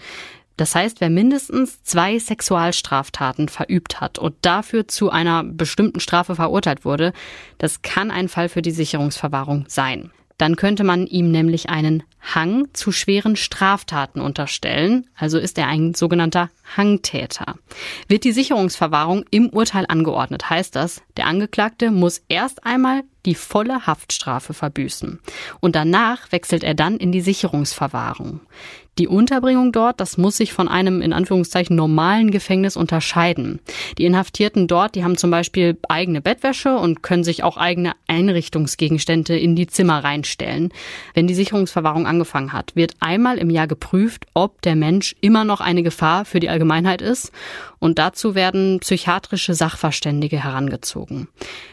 Das 0.58 0.74
heißt, 0.74 1.00
wer 1.00 1.08
mindestens 1.08 1.82
zwei 1.84 2.18
Sexualstraftaten 2.18 3.48
verübt 3.48 4.02
hat 4.02 4.18
und 4.18 4.34
dafür 4.42 4.88
zu 4.88 5.08
einer 5.08 5.42
bestimmten 5.42 6.00
Strafe 6.00 6.34
verurteilt 6.34 6.84
wurde, 6.84 7.14
das 7.56 7.80
kann 7.80 8.10
ein 8.10 8.28
Fall 8.28 8.50
für 8.50 8.60
die 8.60 8.72
Sicherungsverwahrung 8.72 9.64
sein. 9.68 10.10
Dann 10.38 10.56
könnte 10.56 10.84
man 10.84 11.06
ihm 11.06 11.30
nämlich 11.30 11.70
einen 11.70 12.02
Hang 12.20 12.68
zu 12.72 12.92
schweren 12.92 13.36
Straftaten 13.36 14.20
unterstellen, 14.20 15.08
also 15.16 15.38
ist 15.38 15.56
er 15.58 15.68
ein 15.68 15.94
sogenannter 15.94 16.50
Hangtäter. 16.76 17.54
Wird 18.08 18.24
die 18.24 18.32
Sicherungsverwahrung 18.32 19.24
im 19.30 19.48
Urteil 19.48 19.86
angeordnet, 19.88 20.50
heißt 20.50 20.76
das, 20.76 21.02
der 21.16 21.26
Angeklagte 21.26 21.90
muss 21.90 22.22
erst 22.28 22.66
einmal 22.66 23.02
die 23.26 23.34
volle 23.34 23.86
Haftstrafe 23.86 24.54
verbüßen 24.54 25.20
und 25.60 25.76
danach 25.76 26.32
wechselt 26.32 26.64
er 26.64 26.74
dann 26.74 26.96
in 26.96 27.12
die 27.12 27.20
Sicherungsverwahrung. 27.20 28.40
Die 28.98 29.08
Unterbringung 29.08 29.72
dort, 29.72 30.00
das 30.00 30.16
muss 30.16 30.38
sich 30.38 30.54
von 30.54 30.68
einem 30.68 31.02
in 31.02 31.12
Anführungszeichen 31.12 31.76
normalen 31.76 32.30
Gefängnis 32.30 32.78
unterscheiden. 32.78 33.60
Die 33.98 34.06
Inhaftierten 34.06 34.68
dort, 34.68 34.94
die 34.94 35.04
haben 35.04 35.18
zum 35.18 35.30
Beispiel 35.30 35.76
eigene 35.86 36.22
Bettwäsche 36.22 36.76
und 36.76 37.02
können 37.02 37.22
sich 37.22 37.42
auch 37.42 37.58
eigene 37.58 37.92
Einrichtungsgegenstände 38.06 39.38
in 39.38 39.54
die 39.54 39.66
Zimmer 39.66 40.02
reinstellen. 40.02 40.72
Wenn 41.12 41.26
die 41.26 41.34
Sicherungsverwahrung 41.34 42.06
angefangen 42.06 42.54
hat, 42.54 42.74
wird 42.74 42.94
einmal 43.00 43.36
im 43.36 43.50
Jahr 43.50 43.66
geprüft, 43.66 44.24
ob 44.32 44.62
der 44.62 44.76
Mensch 44.76 45.14
immer 45.20 45.44
noch 45.44 45.60
eine 45.60 45.82
Gefahr 45.82 46.24
für 46.24 46.40
die 46.40 46.48
Allgemeinheit 46.48 47.02
ist. 47.02 47.32
Und 47.86 48.00
dazu 48.00 48.34
werden 48.34 48.80
psychiatrische 48.80 49.54
Sachverständige 49.54 50.42
herangezogen. 50.42 51.28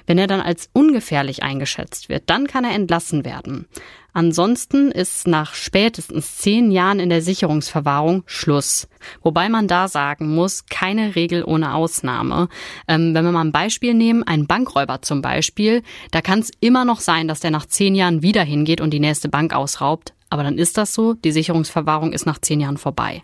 Wenn 0.06 0.20
er 0.20 0.28
dann 0.28 0.42
als 0.42 0.70
ungefährlich 0.72 1.42
eingeschätzt 1.42 2.08
wird, 2.08 2.26
dann 2.28 2.46
kann 2.46 2.66
er 2.66 2.76
entlassen 2.76 3.26
werden. 3.26 3.66
Ansonsten 4.14 4.92
ist 4.92 5.26
nach 5.26 5.56
spätestens 5.56 6.38
zehn 6.38 6.70
Jahren 6.70 7.00
in 7.00 7.10
der 7.10 7.24
Sicherungsverwahrung 7.24 8.22
Schluss. 8.28 8.88
Wobei 9.24 9.50
man 9.50 9.68
da 9.68 9.88
sagen 9.88 10.36
muss, 10.36 10.68
keine 10.68 11.16
Regel 11.16 11.44
ohne 11.44 11.74
Ausnahme. 11.74 12.48
Ähm, 12.88 13.16
wenn 13.16 13.26
wir 13.26 13.32
mal 13.32 13.42
ein 13.42 13.52
Beispiel 13.52 13.96
nehmen, 13.96 14.22
ein 14.22 14.46
Bankräuber 14.46 15.02
zum 15.02 15.24
Beispiel, 15.24 15.82
da 16.12 16.22
kann 16.22 16.42
es 16.42 16.52
immer 16.60 16.86
noch 16.86 17.00
sein, 17.00 17.28
dass 17.28 17.40
der 17.40 17.50
nach 17.50 17.66
zehn 17.66 17.96
Jahren 17.96 18.22
wieder 18.22 18.44
hingeht 18.44 18.82
und 18.82 18.92
die 18.92 19.00
nächste 19.00 19.30
Bank 19.30 19.56
ausraubt. 19.56 20.14
Aber 20.34 20.42
dann 20.42 20.58
ist 20.58 20.80
das 20.80 20.96
so, 20.96 21.14
die 21.14 21.32
Sicherungsverwahrung 21.32 22.12
ist 22.12 22.26
nach 22.26 22.40
zehn 22.40 22.60
Jahren 22.60 22.78
vorbei. 22.78 23.22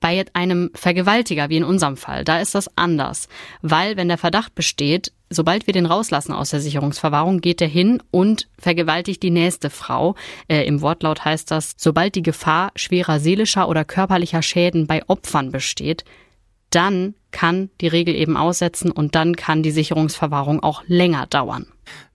Bei 0.00 0.24
einem 0.32 0.70
Vergewaltiger, 0.74 1.50
wie 1.50 1.58
in 1.58 1.62
unserem 1.62 1.96
Fall, 1.96 2.24
da 2.24 2.40
ist 2.40 2.56
das 2.56 2.76
anders, 2.76 3.28
weil 3.62 3.96
wenn 3.96 4.08
der 4.08 4.18
Verdacht 4.18 4.56
besteht, 4.56 5.12
sobald 5.30 5.68
wir 5.68 5.72
den 5.72 5.86
rauslassen 5.86 6.32
aus 6.32 6.50
der 6.50 6.60
Sicherungsverwahrung, 6.60 7.40
geht 7.40 7.60
er 7.60 7.68
hin 7.68 8.02
und 8.10 8.48
vergewaltigt 8.58 9.22
die 9.22 9.30
nächste 9.30 9.70
Frau. 9.70 10.16
Äh, 10.48 10.66
Im 10.66 10.80
Wortlaut 10.80 11.24
heißt 11.24 11.48
das, 11.52 11.74
sobald 11.76 12.16
die 12.16 12.22
Gefahr 12.22 12.72
schwerer 12.74 13.20
seelischer 13.20 13.68
oder 13.68 13.84
körperlicher 13.84 14.42
Schäden 14.42 14.88
bei 14.88 15.08
Opfern 15.08 15.52
besteht, 15.52 16.04
dann 16.70 17.14
kann 17.30 17.70
die 17.80 17.86
Regel 17.86 18.16
eben 18.16 18.36
aussetzen 18.36 18.90
und 18.90 19.14
dann 19.14 19.36
kann 19.36 19.62
die 19.62 19.70
Sicherungsverwahrung 19.70 20.60
auch 20.60 20.82
länger 20.88 21.28
dauern. 21.28 21.68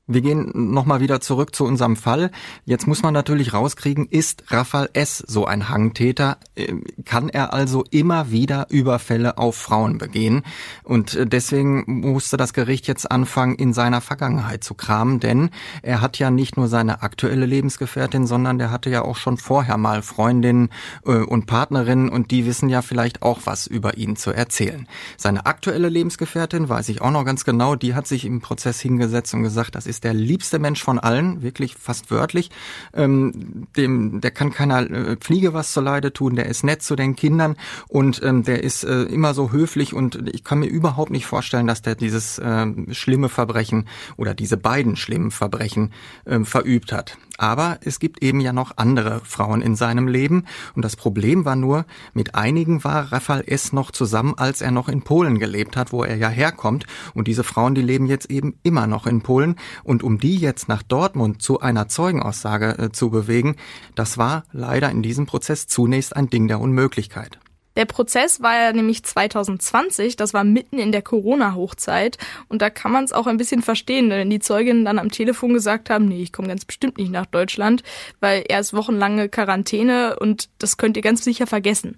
Wir 0.05 0.19
gehen 0.19 0.51
nochmal 0.53 0.99
wieder 0.99 1.21
zurück 1.21 1.55
zu 1.55 1.63
unserem 1.63 1.95
Fall. 1.95 2.29
Jetzt 2.65 2.87
muss 2.87 3.03
man 3.03 3.13
natürlich 3.13 3.53
rauskriegen, 3.53 4.05
ist 4.05 4.43
Rafael 4.51 4.89
S. 4.91 5.23
so 5.25 5.45
ein 5.45 5.69
Hangtäter? 5.69 6.39
Ähm, 6.57 6.83
kann 7.05 7.29
er 7.29 7.53
also 7.53 7.85
immer 7.89 8.29
wieder 8.29 8.67
Überfälle 8.69 9.37
auf 9.37 9.55
Frauen 9.55 9.99
begehen? 9.99 10.43
Und 10.83 11.15
äh, 11.15 11.25
deswegen 11.25 11.85
musste 12.01 12.35
das 12.35 12.51
Gericht 12.51 12.85
jetzt 12.85 13.09
anfangen, 13.11 13.55
in 13.55 13.71
seiner 13.71 14.01
Vergangenheit 14.01 14.65
zu 14.65 14.73
kramen, 14.73 15.21
denn 15.21 15.51
er 15.83 16.01
hat 16.01 16.19
ja 16.19 16.31
nicht 16.31 16.57
nur 16.57 16.67
seine 16.67 17.01
aktuelle 17.01 17.45
Lebensgefährtin, 17.45 18.27
sondern 18.27 18.57
der 18.57 18.71
hatte 18.71 18.89
ja 18.89 19.03
auch 19.03 19.15
schon 19.15 19.37
vorher 19.37 19.77
mal 19.77 20.01
Freundinnen 20.01 20.67
äh, 21.05 21.11
und 21.11 21.45
Partnerinnen 21.45 22.09
und 22.09 22.29
die 22.31 22.45
wissen 22.45 22.67
ja 22.67 22.81
vielleicht 22.81 23.21
auch 23.21 23.39
was 23.45 23.67
über 23.67 23.97
ihn 23.97 24.17
zu 24.17 24.31
erzählen. 24.31 24.85
Seine 25.15 25.45
aktuelle 25.45 25.87
Lebensgefährtin, 25.87 26.67
weiß 26.67 26.89
ich 26.89 27.01
auch 27.01 27.11
noch 27.11 27.23
ganz 27.23 27.45
genau, 27.45 27.75
die 27.75 27.95
hat 27.95 28.05
sich 28.05 28.25
im 28.25 28.41
Prozess 28.41 28.81
hingesetzt 28.81 29.33
und 29.33 29.43
gesagt, 29.43 29.75
das 29.75 29.87
ist 29.87 29.92
ist 29.93 30.03
der 30.03 30.13
liebste 30.13 30.60
Mensch 30.60 30.84
von 30.84 30.99
allen, 30.99 31.41
wirklich 31.41 31.75
fast 31.75 32.10
wörtlich. 32.10 32.49
Ähm, 32.93 33.67
dem, 33.77 34.21
der 34.21 34.32
kann 34.32 34.51
keiner 34.51 34.89
äh, 34.89 35.17
Fliege 35.19 35.53
was 35.53 35.71
zuleide 35.71 36.12
tun, 36.12 36.36
der 36.36 36.47
ist 36.47 36.63
nett 36.63 36.82
zu 36.82 36.95
den 36.95 37.15
Kindern 37.15 37.56
und 37.88 38.21
ähm, 38.23 38.43
der 38.43 38.63
ist 38.63 38.84
äh, 38.84 39.03
immer 39.03 39.34
so 39.34 39.51
höflich 39.51 39.93
und 39.93 40.29
ich 40.34 40.43
kann 40.43 40.60
mir 40.60 40.67
überhaupt 40.67 41.12
nicht 41.12 41.27
vorstellen, 41.27 41.67
dass 41.67 41.82
der 41.82 41.95
dieses 41.95 42.39
äh, 42.39 42.65
schlimme 42.91 43.29
Verbrechen 43.29 43.88
oder 44.17 44.34
diese 44.34 44.58
beiden 44.58 44.95
schlimmen 44.95 45.32
Verbrechen 45.32 45.93
äh, 46.25 46.39
verübt 46.43 46.91
hat. 46.91 47.17
Aber 47.38 47.80
es 47.82 48.00
gibt 48.00 48.22
eben 48.22 48.39
ja 48.39 48.54
noch 48.54 48.74
andere 48.78 49.22
Frauen 49.24 49.62
in 49.62 49.76
seinem 49.76 50.08
Leben. 50.08 50.46
Und 50.76 50.84
das 50.84 50.96
Problem 50.96 51.46
war 51.46 51.56
nur, 51.56 51.86
mit 52.13 52.36
einigen 52.36 52.84
war 52.84 53.12
Raphael 53.12 53.43
S. 53.48 53.74
noch 53.74 53.91
zusammen, 53.91 54.36
als 54.38 54.62
er 54.62 54.72
noch 54.72 54.88
in 54.89 55.02
Polen 55.02 55.39
gelebt 55.39 55.76
hat, 55.76 55.91
wo 55.91 56.04
er 56.04 56.15
ja 56.15 56.30
herkommt. 56.30 56.86
Und 57.13 57.28
diese 57.28 57.43
Frauen, 57.43 57.76
die 57.76 57.82
leben 57.82 58.06
jetzt 58.06 58.30
eben 58.30 58.60
immer 58.63 58.88
noch 58.88 59.08
in 59.08 59.22
Polen. 59.22 59.56
Und 59.84 60.04
um 60.04 60.19
die 60.19 60.38
jetzt 60.38 60.67
nach 60.67 60.84
Dortmund 60.84 61.41
zu 61.41 61.60
einer 61.60 61.88
Zeugenaussage 61.88 62.78
äh, 62.78 62.91
zu 62.91 63.10
bewegen, 63.10 63.56
das 63.96 64.17
war 64.17 64.43
leider 64.52 64.89
in 64.91 65.02
diesem 65.02 65.26
Prozess 65.26 65.67
zunächst 65.67 66.15
ein 66.15 66.30
Ding 66.30 66.48
der 66.48 66.60
Unmöglichkeit. 66.60 67.39
Der 67.75 67.86
Prozess 67.86 68.41
war 68.41 68.55
ja 68.55 68.73
nämlich 68.73 69.03
2020, 69.03 70.15
das 70.15 70.33
war 70.33 70.43
mitten 70.43 70.77
in 70.77 70.91
der 70.91 71.01
Corona-Hochzeit 71.01 72.17
und 72.47 72.62
da 72.62 72.69
kann 72.69 72.91
man 72.91 73.03
es 73.03 73.13
auch 73.13 73.27
ein 73.27 73.38
bisschen 73.38 73.62
verstehen, 73.62 74.09
wenn 74.09 74.29
die 74.29 74.39
Zeuginnen 74.39 74.86
dann 74.86 74.99
am 74.99 75.09
Telefon 75.09 75.53
gesagt 75.53 75.89
haben, 75.89 76.05
nee, 76.05 76.21
ich 76.21 76.31
komme 76.31 76.47
ganz 76.47 76.65
bestimmt 76.65 76.97
nicht 76.97 77.12
nach 77.12 77.25
Deutschland, 77.25 77.83
weil 78.19 78.43
er 78.47 78.59
ist 78.59 78.73
wochenlange 78.73 79.29
Quarantäne 79.29 80.17
und 80.19 80.49
das 80.59 80.77
könnt 80.77 80.97
ihr 80.97 81.03
ganz 81.03 81.23
sicher 81.23 81.47
vergessen. 81.47 81.97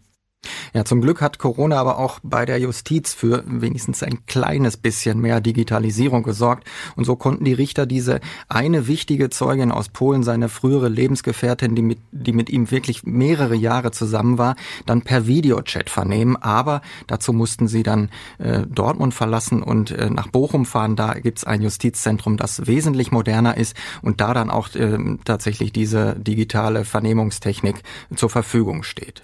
Ja, 0.73 0.85
zum 0.85 1.01
Glück 1.01 1.21
hat 1.21 1.39
Corona 1.39 1.79
aber 1.79 1.97
auch 1.97 2.19
bei 2.23 2.45
der 2.45 2.59
Justiz 2.59 3.13
für 3.13 3.43
wenigstens 3.45 4.03
ein 4.03 4.25
kleines 4.25 4.77
bisschen 4.77 5.19
mehr 5.19 5.41
Digitalisierung 5.41 6.23
gesorgt. 6.23 6.67
Und 6.95 7.05
so 7.05 7.15
konnten 7.15 7.45
die 7.45 7.53
Richter 7.53 7.85
diese 7.85 8.19
eine 8.49 8.87
wichtige 8.87 9.29
Zeugin 9.29 9.71
aus 9.71 9.89
Polen, 9.89 10.23
seine 10.23 10.49
frühere 10.49 10.89
Lebensgefährtin, 10.89 11.75
die 11.75 11.81
mit, 11.81 11.99
die 12.11 12.33
mit 12.33 12.49
ihm 12.49 12.71
wirklich 12.71 13.03
mehrere 13.03 13.55
Jahre 13.55 13.91
zusammen 13.91 14.37
war, 14.37 14.55
dann 14.85 15.01
per 15.01 15.27
Videochat 15.27 15.89
vernehmen. 15.89 16.35
Aber 16.37 16.81
dazu 17.07 17.33
mussten 17.33 17.67
sie 17.67 17.83
dann 17.83 18.09
äh, 18.37 18.61
Dortmund 18.67 19.13
verlassen 19.13 19.63
und 19.63 19.91
äh, 19.91 20.09
nach 20.09 20.27
Bochum 20.27 20.65
fahren. 20.65 20.95
Da 20.95 21.13
gibt's 21.13 21.43
ein 21.43 21.61
Justizzentrum, 21.61 22.37
das 22.37 22.67
wesentlich 22.67 23.11
moderner 23.11 23.57
ist 23.57 23.75
und 24.01 24.21
da 24.21 24.33
dann 24.33 24.49
auch 24.49 24.73
äh, 24.75 24.97
tatsächlich 25.23 25.71
diese 25.71 26.15
digitale 26.19 26.85
Vernehmungstechnik 26.85 27.83
zur 28.15 28.29
Verfügung 28.29 28.83
steht. 28.83 29.23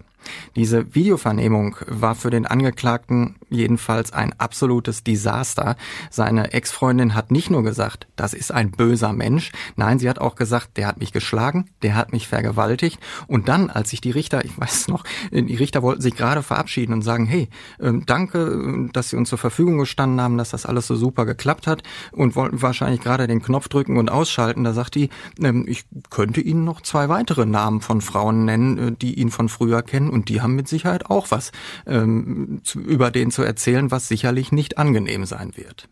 Diese 0.56 0.94
Videovernehmung 0.94 1.78
war 1.88 2.16
für 2.16 2.30
den 2.30 2.46
Angeklagten 2.46 3.36
jedenfalls 3.50 4.14
ein 4.14 4.34
absolutes 4.40 5.04
Desaster. 5.04 5.76
Seine 6.10 6.54
Ex-Freundin 6.54 7.16
hat 7.16 7.32
nicht 7.32 7.50
nur 7.50 7.64
gesagt, 7.64 8.08
das 8.16 8.34
ist 8.34 8.52
ein 8.52 8.72
böser 8.72 9.14
Mensch, 9.14 9.52
nein, 9.76 10.00
sie 10.00 10.10
hat 10.10 10.20
auch 10.20 10.36
gesagt, 10.36 10.78
der 10.78 10.88
hat 10.88 11.00
mich 11.00 11.12
geschlagen, 11.12 11.70
der 11.82 11.96
hat 11.96 12.12
mich 12.12 12.28
vergewaltigt. 12.28 13.00
Und 13.28 13.50
dann, 13.50 13.70
als 13.70 13.90
sich 13.90 14.02
die 14.02 14.12
Richter, 14.12 14.46
ich 14.46 14.58
weiß 14.58 14.88
noch, 14.88 15.04
die 15.32 15.56
Richter 15.56 15.82
wollten 15.82 16.02
sich 16.02 16.16
gerade 16.16 16.44
verabschieden 16.44 16.94
und 16.94 17.02
sagen, 17.02 17.26
hey, 17.26 17.50
ähm, 17.80 18.04
danke, 18.06 18.90
dass 18.94 19.10
Sie 19.10 19.18
uns 19.18 19.30
zur 19.30 19.38
Verfügung 19.38 19.78
gestanden 19.78 20.22
haben, 20.22 20.38
dass 20.38 20.52
das 20.52 20.66
alles 20.66 20.88
so 20.88 20.96
super 20.96 21.26
geklappt 21.26 21.68
hat 21.68 21.84
und 22.12 22.36
wollten 22.36 22.62
wahrscheinlich 22.62 23.02
gerade 23.02 23.28
den 23.28 23.42
Knopf 23.42 23.68
drücken 23.68 23.98
und 23.98 24.12
ausschalten. 24.12 24.64
Da 24.64 24.74
sagt 24.74 24.96
die, 24.96 25.10
ähm, 25.42 25.66
ich 25.68 25.86
könnte 26.10 26.42
Ihnen 26.42 26.64
noch 26.64 26.82
zwei 26.82 27.10
weitere 27.10 27.46
Namen 27.46 27.82
von 27.82 28.02
Frauen 28.02 28.46
nennen, 28.46 28.78
äh, 28.78 28.92
die 28.92 29.20
ihn 29.20 29.32
von 29.32 29.50
früher 29.50 29.82
kennen 29.82 30.10
und 30.12 30.30
die 30.30 30.42
haben 30.42 30.56
mit 30.56 30.68
Sicherheit 30.68 31.10
auch 31.10 31.32
was 31.32 31.52
ähm, 31.88 32.62
zu, 32.64 32.80
über 32.80 33.12
den 33.12 33.32
zu 33.32 33.44
erzählen, 33.44 33.92
was 33.92 34.08
sicherlich 34.08 34.52
nicht 34.52 34.78
angenehm 34.78 35.26
sein 35.26 35.54
wird. 35.56 35.88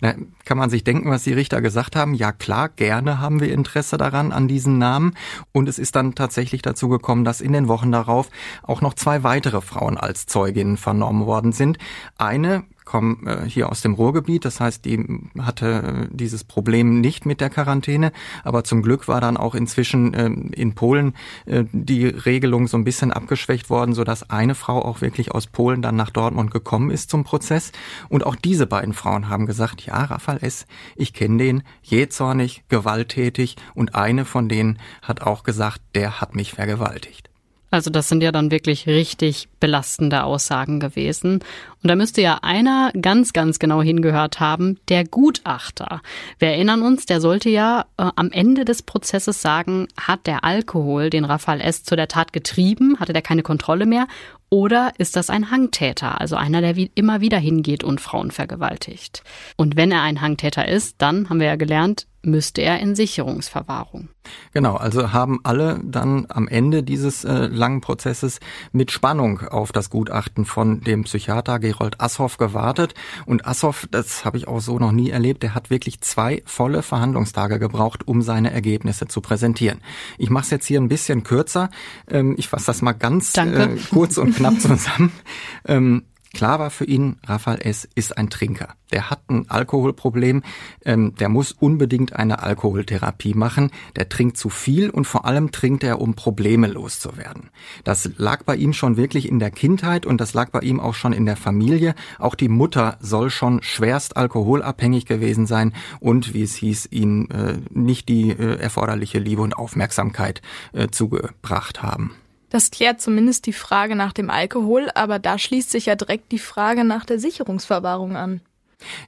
Na, 0.00 0.14
kann 0.44 0.58
man 0.58 0.70
sich 0.70 0.84
denken, 0.84 1.10
was 1.10 1.24
die 1.24 1.32
Richter 1.32 1.60
gesagt 1.60 1.96
haben? 1.96 2.14
Ja 2.14 2.32
klar, 2.32 2.68
gerne 2.68 3.18
haben 3.18 3.40
wir 3.40 3.52
Interesse 3.52 3.96
daran, 3.96 4.32
an 4.32 4.48
diesen 4.48 4.78
Namen. 4.78 5.14
Und 5.52 5.68
es 5.68 5.78
ist 5.78 5.96
dann 5.96 6.14
tatsächlich 6.14 6.62
dazu 6.62 6.88
gekommen, 6.88 7.24
dass 7.24 7.40
in 7.40 7.52
den 7.52 7.68
Wochen 7.68 7.92
darauf 7.92 8.28
auch 8.62 8.80
noch 8.80 8.94
zwei 8.94 9.22
weitere 9.22 9.60
Frauen 9.60 9.96
als 9.96 10.26
Zeuginnen 10.26 10.76
vernommen 10.76 11.26
worden 11.26 11.52
sind. 11.52 11.78
Eine 12.18 12.64
kommen 12.90 13.24
äh, 13.24 13.48
hier 13.48 13.70
aus 13.70 13.82
dem 13.82 13.94
Ruhrgebiet, 13.94 14.44
das 14.44 14.58
heißt, 14.58 14.84
die 14.84 15.06
hatte 15.38 16.08
äh, 16.10 16.14
dieses 16.14 16.42
Problem 16.42 17.00
nicht 17.00 17.24
mit 17.24 17.40
der 17.40 17.48
Quarantäne, 17.48 18.10
aber 18.42 18.64
zum 18.64 18.82
Glück 18.82 19.06
war 19.06 19.20
dann 19.20 19.36
auch 19.36 19.54
inzwischen 19.54 20.12
äh, 20.12 20.26
in 20.26 20.74
Polen 20.74 21.14
äh, 21.46 21.62
die 21.70 22.06
Regelung 22.06 22.66
so 22.66 22.76
ein 22.76 22.82
bisschen 22.82 23.12
abgeschwächt 23.12 23.70
worden, 23.70 23.94
so 23.94 24.02
dass 24.02 24.28
eine 24.28 24.56
Frau 24.56 24.84
auch 24.84 25.02
wirklich 25.02 25.30
aus 25.30 25.46
Polen 25.46 25.82
dann 25.82 25.94
nach 25.94 26.10
Dortmund 26.10 26.50
gekommen 26.50 26.90
ist 26.90 27.10
zum 27.10 27.22
Prozess 27.22 27.70
und 28.08 28.26
auch 28.26 28.34
diese 28.34 28.66
beiden 28.66 28.92
Frauen 28.92 29.28
haben 29.28 29.46
gesagt, 29.46 29.86
ja, 29.86 30.02
Raphael 30.02 30.42
S., 30.42 30.66
ich 30.96 31.14
kenne 31.14 31.36
den, 31.36 31.62
jähzornig, 31.84 32.64
gewalttätig 32.68 33.54
und 33.76 33.94
eine 33.94 34.24
von 34.24 34.48
denen 34.48 34.80
hat 35.00 35.22
auch 35.22 35.44
gesagt, 35.44 35.80
der 35.94 36.20
hat 36.20 36.34
mich 36.34 36.54
vergewaltigt. 36.54 37.29
Also 37.70 37.90
das 37.90 38.08
sind 38.08 38.22
ja 38.22 38.32
dann 38.32 38.50
wirklich 38.50 38.86
richtig 38.86 39.48
belastende 39.60 40.24
Aussagen 40.24 40.80
gewesen. 40.80 41.34
Und 41.82 41.88
da 41.88 41.94
müsste 41.94 42.20
ja 42.20 42.40
einer 42.42 42.92
ganz, 43.00 43.32
ganz 43.32 43.58
genau 43.58 43.80
hingehört 43.80 44.40
haben, 44.40 44.78
der 44.88 45.04
Gutachter. 45.04 46.02
Wir 46.38 46.48
erinnern 46.48 46.82
uns, 46.82 47.06
der 47.06 47.20
sollte 47.20 47.48
ja 47.48 47.86
äh, 47.96 48.10
am 48.16 48.32
Ende 48.32 48.64
des 48.64 48.82
Prozesses 48.82 49.40
sagen, 49.40 49.86
hat 49.96 50.26
der 50.26 50.44
Alkohol 50.44 51.10
den 51.10 51.24
Raphael 51.24 51.60
S. 51.60 51.84
zu 51.84 51.96
der 51.96 52.08
Tat 52.08 52.32
getrieben, 52.32 52.98
hatte 52.98 53.12
der 53.12 53.22
keine 53.22 53.42
Kontrolle 53.42 53.86
mehr 53.86 54.06
oder 54.50 54.92
ist 54.98 55.14
das 55.14 55.30
ein 55.30 55.52
Hangtäter, 55.52 56.20
also 56.20 56.34
einer, 56.34 56.60
der 56.60 56.74
wie 56.74 56.90
immer 56.96 57.20
wieder 57.20 57.38
hingeht 57.38 57.84
und 57.84 58.00
Frauen 58.00 58.32
vergewaltigt? 58.32 59.22
Und 59.56 59.76
wenn 59.76 59.92
er 59.92 60.02
ein 60.02 60.20
Hangtäter 60.20 60.66
ist, 60.66 60.96
dann 60.98 61.30
haben 61.30 61.38
wir 61.38 61.46
ja 61.46 61.56
gelernt, 61.56 62.08
müsste 62.22 62.62
er 62.62 62.80
in 62.80 62.94
Sicherungsverwahrung. 62.94 64.08
Genau, 64.52 64.76
also 64.76 65.12
haben 65.12 65.40
alle 65.42 65.80
dann 65.82 66.26
am 66.28 66.46
Ende 66.46 66.82
dieses 66.82 67.24
äh, 67.24 67.46
langen 67.46 67.80
Prozesses 67.80 68.40
mit 68.72 68.90
Spannung 68.90 69.40
auf 69.40 69.72
das 69.72 69.90
Gutachten 69.90 70.44
von 70.44 70.80
dem 70.82 71.04
Psychiater 71.04 71.58
Gerold 71.58 72.00
Ashoff 72.00 72.36
gewartet. 72.36 72.94
Und 73.26 73.46
Ashoff, 73.46 73.88
das 73.90 74.24
habe 74.24 74.36
ich 74.36 74.48
auch 74.48 74.60
so 74.60 74.78
noch 74.78 74.92
nie 74.92 75.10
erlebt, 75.10 75.42
der 75.42 75.54
hat 75.54 75.70
wirklich 75.70 76.00
zwei 76.02 76.42
volle 76.44 76.82
Verhandlungstage 76.82 77.58
gebraucht, 77.58 78.06
um 78.06 78.22
seine 78.22 78.52
Ergebnisse 78.52 79.08
zu 79.08 79.20
präsentieren. 79.20 79.80
Ich 80.18 80.30
mache 80.30 80.44
es 80.44 80.50
jetzt 80.50 80.66
hier 80.66 80.80
ein 80.80 80.88
bisschen 80.88 81.22
kürzer. 81.22 81.70
Ähm, 82.08 82.34
ich 82.38 82.48
fasse 82.48 82.66
das 82.66 82.82
mal 82.82 82.92
ganz 82.92 83.36
äh, 83.36 83.76
kurz 83.90 84.18
und 84.18 84.36
knapp 84.36 84.60
zusammen. 84.60 85.12
Ähm, 85.66 86.04
Klar 86.32 86.60
war 86.60 86.70
für 86.70 86.84
ihn, 86.84 87.16
Raphael 87.26 87.60
S. 87.60 87.88
ist 87.96 88.16
ein 88.16 88.30
Trinker. 88.30 88.74
Der 88.92 89.10
hat 89.10 89.28
ein 89.28 89.50
Alkoholproblem, 89.50 90.42
ähm, 90.84 91.14
der 91.16 91.28
muss 91.28 91.50
unbedingt 91.50 92.14
eine 92.14 92.40
Alkoholtherapie 92.40 93.34
machen. 93.34 93.70
Der 93.96 94.08
trinkt 94.08 94.36
zu 94.36 94.48
viel 94.48 94.90
und 94.90 95.06
vor 95.06 95.24
allem 95.24 95.50
trinkt 95.50 95.82
er, 95.82 96.00
um 96.00 96.14
Probleme 96.14 96.68
loszuwerden. 96.68 97.50
Das 97.82 98.08
lag 98.16 98.44
bei 98.44 98.54
ihm 98.54 98.72
schon 98.72 98.96
wirklich 98.96 99.28
in 99.28 99.40
der 99.40 99.50
Kindheit 99.50 100.06
und 100.06 100.20
das 100.20 100.32
lag 100.32 100.50
bei 100.50 100.60
ihm 100.60 100.78
auch 100.78 100.94
schon 100.94 101.12
in 101.12 101.26
der 101.26 101.36
Familie. 101.36 101.96
Auch 102.20 102.36
die 102.36 102.48
Mutter 102.48 102.96
soll 103.00 103.30
schon 103.30 103.60
schwerst 103.62 104.16
alkoholabhängig 104.16 105.06
gewesen 105.06 105.46
sein 105.46 105.74
und, 105.98 106.32
wie 106.32 106.42
es 106.42 106.54
hieß, 106.54 106.88
ihn 106.92 107.28
äh, 107.30 107.58
nicht 107.70 108.08
die 108.08 108.30
äh, 108.30 108.56
erforderliche 108.60 109.18
Liebe 109.18 109.42
und 109.42 109.54
Aufmerksamkeit 109.54 110.42
äh, 110.72 110.88
zugebracht 110.88 111.82
haben. 111.82 112.14
Das 112.50 112.70
klärt 112.70 113.00
zumindest 113.00 113.46
die 113.46 113.52
Frage 113.52 113.96
nach 113.96 114.12
dem 114.12 114.28
Alkohol, 114.28 114.90
aber 114.94 115.18
da 115.18 115.38
schließt 115.38 115.70
sich 115.70 115.86
ja 115.86 115.94
direkt 115.94 116.32
die 116.32 116.38
Frage 116.38 116.84
nach 116.84 117.04
der 117.04 117.18
Sicherungsverwahrung 117.18 118.16
an. 118.16 118.40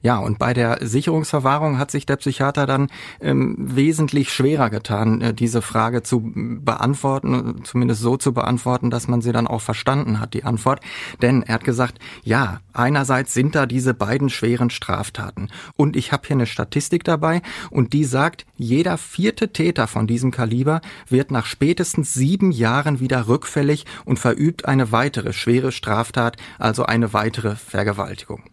Ja, 0.01 0.17
und 0.17 0.39
bei 0.39 0.53
der 0.53 0.79
Sicherungsverwahrung 0.81 1.77
hat 1.77 1.91
sich 1.91 2.05
der 2.05 2.17
Psychiater 2.17 2.65
dann 2.65 2.89
ähm, 3.21 3.55
wesentlich 3.57 4.31
schwerer 4.31 4.69
getan, 4.69 5.21
äh, 5.21 5.33
diese 5.33 5.61
Frage 5.61 6.03
zu 6.03 6.31
beantworten, 6.35 7.61
zumindest 7.63 8.01
so 8.01 8.17
zu 8.17 8.33
beantworten, 8.33 8.89
dass 8.89 9.07
man 9.07 9.21
sie 9.21 9.31
dann 9.31 9.47
auch 9.47 9.61
verstanden 9.61 10.19
hat, 10.19 10.33
die 10.33 10.43
Antwort. 10.43 10.81
Denn 11.21 11.43
er 11.43 11.55
hat 11.55 11.63
gesagt, 11.63 11.99
ja, 12.23 12.59
einerseits 12.73 13.33
sind 13.33 13.55
da 13.55 13.65
diese 13.65 13.93
beiden 13.93 14.29
schweren 14.29 14.69
Straftaten. 14.69 15.49
Und 15.75 15.95
ich 15.95 16.11
habe 16.11 16.27
hier 16.27 16.35
eine 16.35 16.45
Statistik 16.45 17.03
dabei 17.03 17.41
und 17.69 17.93
die 17.93 18.03
sagt, 18.03 18.45
jeder 18.55 18.97
vierte 18.97 19.51
Täter 19.53 19.87
von 19.87 20.07
diesem 20.07 20.31
Kaliber 20.31 20.81
wird 21.07 21.31
nach 21.31 21.45
spätestens 21.45 22.13
sieben 22.13 22.51
Jahren 22.51 22.99
wieder 22.99 23.27
rückfällig 23.27 23.85
und 24.05 24.19
verübt 24.19 24.65
eine 24.65 24.91
weitere 24.91 25.33
schwere 25.33 25.71
Straftat, 25.71 26.37
also 26.59 26.85
eine 26.85 27.13
weitere 27.13 27.55
Vergewaltigung. 27.55 28.43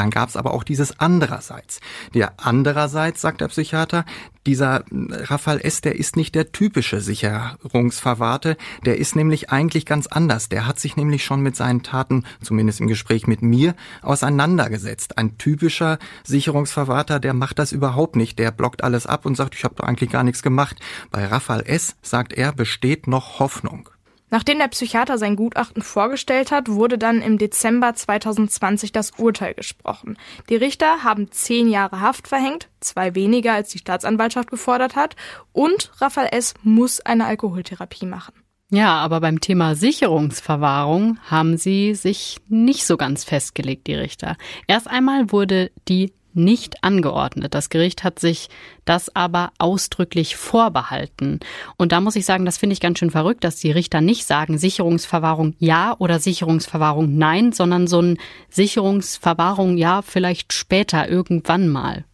Dann 0.00 0.08
gab 0.08 0.30
es 0.30 0.36
aber 0.36 0.54
auch 0.54 0.64
dieses 0.64 0.98
andererseits. 0.98 1.78
Der 2.14 2.32
andererseits, 2.38 3.20
sagt 3.20 3.42
der 3.42 3.48
Psychiater, 3.48 4.06
dieser 4.46 4.82
Rafael 4.90 5.60
S., 5.60 5.82
der 5.82 5.96
ist 5.96 6.16
nicht 6.16 6.34
der 6.34 6.52
typische 6.52 7.02
Sicherungsverwahrte, 7.02 8.56
der 8.86 8.96
ist 8.96 9.14
nämlich 9.14 9.50
eigentlich 9.50 9.84
ganz 9.84 10.06
anders. 10.06 10.48
Der 10.48 10.66
hat 10.66 10.80
sich 10.80 10.96
nämlich 10.96 11.22
schon 11.22 11.42
mit 11.42 11.54
seinen 11.54 11.82
Taten, 11.82 12.24
zumindest 12.40 12.80
im 12.80 12.86
Gespräch 12.86 13.26
mit 13.26 13.42
mir, 13.42 13.74
auseinandergesetzt. 14.00 15.18
Ein 15.18 15.36
typischer 15.36 15.98
Sicherungsverwahrter, 16.24 17.20
der 17.20 17.34
macht 17.34 17.58
das 17.58 17.70
überhaupt 17.70 18.16
nicht. 18.16 18.38
Der 18.38 18.52
blockt 18.52 18.82
alles 18.82 19.06
ab 19.06 19.26
und 19.26 19.36
sagt, 19.36 19.54
ich 19.54 19.64
habe 19.64 19.74
doch 19.74 19.84
eigentlich 19.84 20.08
gar 20.08 20.24
nichts 20.24 20.42
gemacht. 20.42 20.78
Bei 21.10 21.26
Rafael 21.26 21.60
S., 21.66 21.94
sagt 22.00 22.32
er, 22.32 22.52
besteht 22.52 23.06
noch 23.06 23.38
Hoffnung. 23.38 23.90
Nachdem 24.30 24.58
der 24.58 24.68
Psychiater 24.68 25.18
sein 25.18 25.36
Gutachten 25.36 25.82
vorgestellt 25.82 26.52
hat, 26.52 26.68
wurde 26.68 26.98
dann 26.98 27.20
im 27.20 27.36
Dezember 27.36 27.94
2020 27.94 28.92
das 28.92 29.12
Urteil 29.18 29.54
gesprochen. 29.54 30.16
Die 30.48 30.56
Richter 30.56 31.02
haben 31.02 31.30
zehn 31.32 31.68
Jahre 31.68 32.00
Haft 32.00 32.28
verhängt, 32.28 32.68
zwei 32.80 33.14
weniger 33.14 33.52
als 33.52 33.70
die 33.70 33.78
Staatsanwaltschaft 33.78 34.50
gefordert 34.50 34.96
hat, 34.96 35.16
und 35.52 35.90
Raphael 35.98 36.28
S. 36.32 36.54
muss 36.62 37.00
eine 37.00 37.26
Alkoholtherapie 37.26 38.06
machen. 38.06 38.34
Ja, 38.72 38.98
aber 38.98 39.20
beim 39.20 39.40
Thema 39.40 39.74
Sicherungsverwahrung 39.74 41.18
haben 41.28 41.56
sie 41.56 41.96
sich 41.96 42.38
nicht 42.48 42.86
so 42.86 42.96
ganz 42.96 43.24
festgelegt, 43.24 43.88
die 43.88 43.94
Richter. 43.94 44.36
Erst 44.68 44.86
einmal 44.88 45.32
wurde 45.32 45.72
die 45.88 46.12
nicht 46.34 46.82
angeordnet. 46.84 47.54
Das 47.54 47.68
Gericht 47.68 48.04
hat 48.04 48.18
sich 48.18 48.48
das 48.84 49.14
aber 49.14 49.52
ausdrücklich 49.58 50.36
vorbehalten. 50.36 51.40
Und 51.76 51.92
da 51.92 52.00
muss 52.00 52.16
ich 52.16 52.24
sagen, 52.24 52.44
das 52.44 52.58
finde 52.58 52.74
ich 52.74 52.80
ganz 52.80 52.98
schön 52.98 53.10
verrückt, 53.10 53.44
dass 53.44 53.56
die 53.56 53.70
Richter 53.70 54.00
nicht 54.00 54.26
sagen 54.26 54.58
Sicherungsverwahrung 54.58 55.54
ja 55.58 55.94
oder 55.98 56.18
Sicherungsverwahrung 56.18 57.16
nein, 57.16 57.52
sondern 57.52 57.86
so 57.86 58.00
ein 58.00 58.18
Sicherungsverwahrung 58.48 59.76
ja 59.76 60.02
vielleicht 60.02 60.52
später 60.52 61.08
irgendwann 61.08 61.68
mal. 61.68 62.04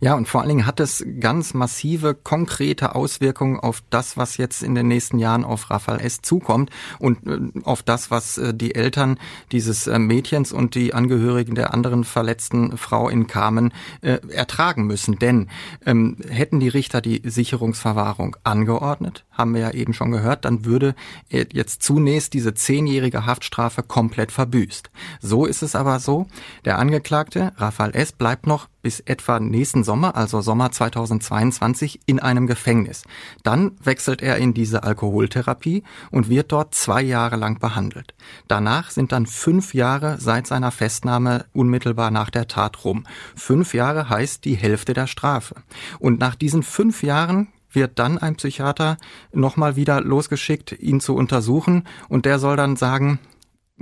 Ja, 0.00 0.14
und 0.14 0.28
vor 0.28 0.40
allen 0.40 0.48
Dingen 0.48 0.66
hat 0.66 0.80
es 0.80 1.04
ganz 1.20 1.54
massive, 1.54 2.14
konkrete 2.14 2.94
Auswirkungen 2.94 3.60
auf 3.60 3.82
das, 3.90 4.16
was 4.16 4.36
jetzt 4.36 4.62
in 4.62 4.74
den 4.74 4.88
nächsten 4.88 5.18
Jahren 5.18 5.44
auf 5.44 5.70
Rafael 5.70 6.00
S. 6.00 6.20
zukommt 6.22 6.70
und 6.98 7.26
äh, 7.26 7.38
auf 7.64 7.82
das, 7.82 8.10
was 8.10 8.38
äh, 8.38 8.54
die 8.54 8.74
Eltern 8.74 9.18
dieses 9.52 9.86
äh, 9.86 9.98
Mädchens 9.98 10.52
und 10.52 10.74
die 10.74 10.94
Angehörigen 10.94 11.54
der 11.54 11.74
anderen 11.74 12.04
verletzten 12.04 12.76
Frau 12.76 13.08
in 13.08 13.26
Kamen 13.26 13.72
äh, 14.00 14.18
ertragen 14.28 14.86
müssen. 14.86 15.18
Denn 15.18 15.48
ähm, 15.86 16.16
hätten 16.28 16.60
die 16.60 16.68
Richter 16.68 17.00
die 17.00 17.22
Sicherungsverwahrung 17.24 18.36
angeordnet, 18.44 19.24
haben 19.30 19.54
wir 19.54 19.60
ja 19.60 19.70
eben 19.70 19.94
schon 19.94 20.10
gehört, 20.10 20.44
dann 20.44 20.64
würde 20.64 20.94
jetzt 21.28 21.82
zunächst 21.82 22.34
diese 22.34 22.54
zehnjährige 22.54 23.26
Haftstrafe 23.26 23.82
komplett 23.82 24.32
verbüßt. 24.32 24.90
So 25.20 25.46
ist 25.46 25.62
es 25.62 25.74
aber 25.74 26.00
so, 26.00 26.26
der 26.64 26.78
Angeklagte 26.78 27.52
Rafael 27.56 27.94
S. 27.94 28.12
bleibt 28.12 28.46
noch 28.46 28.68
bis 28.82 29.00
etwa 29.00 29.40
nächsten 29.40 29.84
Sommer, 29.84 30.16
also 30.16 30.40
Sommer 30.40 30.72
2022, 30.72 32.00
in 32.06 32.20
einem 32.20 32.46
Gefängnis. 32.46 33.04
Dann 33.42 33.72
wechselt 33.82 34.22
er 34.22 34.36
in 34.36 34.54
diese 34.54 34.82
Alkoholtherapie 34.82 35.84
und 36.10 36.28
wird 36.28 36.52
dort 36.52 36.74
zwei 36.74 37.02
Jahre 37.02 37.36
lang 37.36 37.58
behandelt. 37.58 38.14
Danach 38.48 38.90
sind 38.90 39.12
dann 39.12 39.26
fünf 39.26 39.74
Jahre 39.74 40.18
seit 40.18 40.46
seiner 40.46 40.70
Festnahme 40.70 41.46
unmittelbar 41.52 42.10
nach 42.10 42.30
der 42.30 42.48
Tat 42.48 42.84
rum. 42.84 43.04
Fünf 43.36 43.74
Jahre 43.74 44.08
heißt 44.10 44.44
die 44.44 44.56
Hälfte 44.56 44.92
der 44.92 45.06
Strafe. 45.06 45.54
Und 45.98 46.20
nach 46.20 46.34
diesen 46.34 46.62
fünf 46.62 47.02
Jahren 47.02 47.48
wird 47.74 47.98
dann 47.98 48.18
ein 48.18 48.36
Psychiater 48.36 48.98
nochmal 49.32 49.76
wieder 49.76 50.00
losgeschickt, 50.00 50.72
ihn 50.72 51.00
zu 51.00 51.14
untersuchen 51.14 51.84
und 52.08 52.26
der 52.26 52.38
soll 52.38 52.56
dann 52.56 52.76
sagen, 52.76 53.18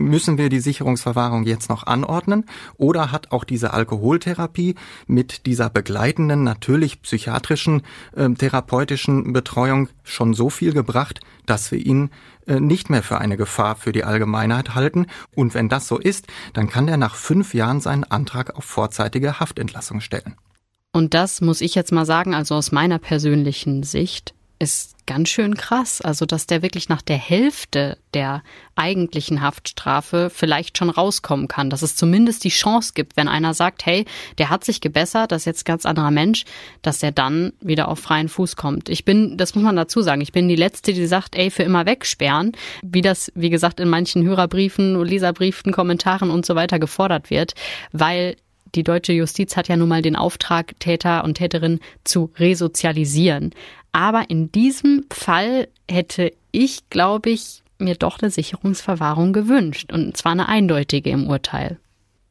müssen 0.00 0.38
wir 0.38 0.48
die 0.48 0.60
Sicherungsverwahrung 0.60 1.44
jetzt 1.44 1.68
noch 1.68 1.86
anordnen 1.86 2.46
oder 2.76 3.12
hat 3.12 3.32
auch 3.32 3.44
diese 3.44 3.72
Alkoholtherapie 3.72 4.74
mit 5.06 5.46
dieser 5.46 5.70
begleitenden, 5.70 6.42
natürlich 6.42 7.02
psychiatrischen, 7.02 7.82
äh, 8.16 8.28
therapeutischen 8.30 9.32
Betreuung 9.32 9.88
schon 10.02 10.34
so 10.34 10.50
viel 10.50 10.72
gebracht, 10.72 11.20
dass 11.46 11.70
wir 11.70 11.78
ihn 11.78 12.10
äh, 12.46 12.60
nicht 12.60 12.90
mehr 12.90 13.02
für 13.02 13.18
eine 13.18 13.36
Gefahr 13.36 13.76
für 13.76 13.92
die 13.92 14.04
Allgemeinheit 14.04 14.74
halten. 14.74 15.06
Und 15.34 15.54
wenn 15.54 15.68
das 15.68 15.86
so 15.86 15.98
ist, 15.98 16.26
dann 16.52 16.68
kann 16.68 16.88
er 16.88 16.96
nach 16.96 17.14
fünf 17.14 17.54
Jahren 17.54 17.80
seinen 17.80 18.04
Antrag 18.04 18.56
auf 18.56 18.64
vorzeitige 18.64 19.40
Haftentlassung 19.40 20.00
stellen. 20.00 20.34
Und 20.92 21.14
das 21.14 21.40
muss 21.40 21.60
ich 21.60 21.74
jetzt 21.74 21.92
mal 21.92 22.06
sagen, 22.06 22.34
also 22.34 22.56
aus 22.56 22.72
meiner 22.72 22.98
persönlichen 22.98 23.84
Sicht, 23.84 24.34
ist 24.60 24.94
ganz 25.06 25.28
schön 25.28 25.56
krass. 25.56 26.00
Also, 26.00 26.26
dass 26.26 26.46
der 26.46 26.62
wirklich 26.62 26.88
nach 26.88 27.02
der 27.02 27.16
Hälfte 27.16 27.98
der 28.14 28.44
eigentlichen 28.76 29.40
Haftstrafe 29.40 30.30
vielleicht 30.32 30.78
schon 30.78 30.90
rauskommen 30.90 31.48
kann. 31.48 31.70
Dass 31.70 31.82
es 31.82 31.96
zumindest 31.96 32.44
die 32.44 32.50
Chance 32.50 32.92
gibt, 32.94 33.16
wenn 33.16 33.26
einer 33.26 33.54
sagt, 33.54 33.84
hey, 33.86 34.04
der 34.38 34.50
hat 34.50 34.62
sich 34.62 34.80
gebessert, 34.80 35.32
das 35.32 35.42
ist 35.42 35.46
jetzt 35.46 35.64
ganz 35.64 35.84
anderer 35.84 36.12
Mensch, 36.12 36.44
dass 36.82 37.00
der 37.00 37.10
dann 37.10 37.52
wieder 37.60 37.88
auf 37.88 37.98
freien 37.98 38.28
Fuß 38.28 38.54
kommt. 38.54 38.88
Ich 38.88 39.04
bin, 39.04 39.36
das 39.36 39.56
muss 39.56 39.64
man 39.64 39.74
dazu 39.74 40.02
sagen, 40.02 40.20
ich 40.20 40.32
bin 40.32 40.48
die 40.48 40.56
Letzte, 40.56 40.92
die 40.92 41.06
sagt, 41.06 41.34
ey, 41.34 41.50
für 41.50 41.64
immer 41.64 41.86
wegsperren, 41.86 42.52
wie 42.82 43.02
das, 43.02 43.32
wie 43.34 43.50
gesagt, 43.50 43.80
in 43.80 43.88
manchen 43.88 44.24
Hörerbriefen, 44.24 45.02
Leserbriefen, 45.02 45.72
Kommentaren 45.72 46.30
und 46.30 46.46
so 46.46 46.54
weiter 46.54 46.78
gefordert 46.78 47.30
wird, 47.30 47.54
weil 47.92 48.36
die 48.74 48.82
deutsche 48.82 49.12
Justiz 49.12 49.56
hat 49.56 49.68
ja 49.68 49.76
nun 49.76 49.88
mal 49.88 50.02
den 50.02 50.16
Auftrag, 50.16 50.78
Täter 50.80 51.24
und 51.24 51.34
Täterinnen 51.34 51.80
zu 52.04 52.30
resozialisieren. 52.38 53.52
Aber 53.92 54.28
in 54.28 54.52
diesem 54.52 55.06
Fall 55.12 55.68
hätte 55.90 56.32
ich, 56.52 56.88
glaube 56.90 57.30
ich, 57.30 57.62
mir 57.78 57.94
doch 57.94 58.20
eine 58.20 58.30
Sicherungsverwahrung 58.30 59.32
gewünscht. 59.32 59.92
Und 59.92 60.16
zwar 60.16 60.32
eine 60.32 60.48
eindeutige 60.48 61.10
im 61.10 61.28
Urteil. 61.28 61.78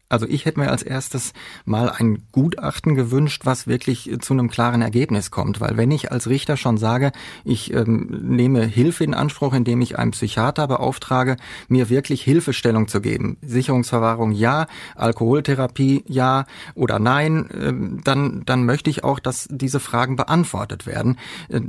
Also 0.09 0.25
ich 0.27 0.45
hätte 0.45 0.59
mir 0.59 0.71
als 0.71 0.81
erstes 0.81 1.33
mal 1.65 1.89
ein 1.89 2.23
Gutachten 2.31 2.95
gewünscht, 2.95 3.43
was 3.45 3.67
wirklich 3.67 4.11
zu 4.21 4.33
einem 4.33 4.49
klaren 4.49 4.81
Ergebnis 4.81 5.29
kommt. 5.29 5.61
Weil 5.61 5.77
wenn 5.77 5.91
ich 5.91 6.11
als 6.11 6.27
Richter 6.27 6.57
schon 6.57 6.77
sage, 6.77 7.11
ich 7.45 7.71
ähm, 7.73 8.07
nehme 8.23 8.65
Hilfe 8.65 9.03
in 9.03 9.13
Anspruch, 9.13 9.53
indem 9.53 9.81
ich 9.81 9.99
einen 9.99 10.11
Psychiater 10.11 10.67
beauftrage, 10.67 11.37
mir 11.67 11.89
wirklich 11.89 12.23
Hilfestellung 12.23 12.87
zu 12.87 13.01
geben, 13.01 13.37
Sicherungsverwahrung 13.43 14.31
ja, 14.31 14.65
Alkoholtherapie 14.95 16.03
ja 16.07 16.45
oder 16.73 16.97
nein, 16.97 17.47
ähm, 17.53 18.01
dann, 18.03 18.41
dann 18.47 18.65
möchte 18.65 18.89
ich 18.89 19.03
auch, 19.03 19.19
dass 19.19 19.47
diese 19.51 19.79
Fragen 19.79 20.15
beantwortet 20.15 20.87
werden. 20.87 21.17
Äh, 21.49 21.61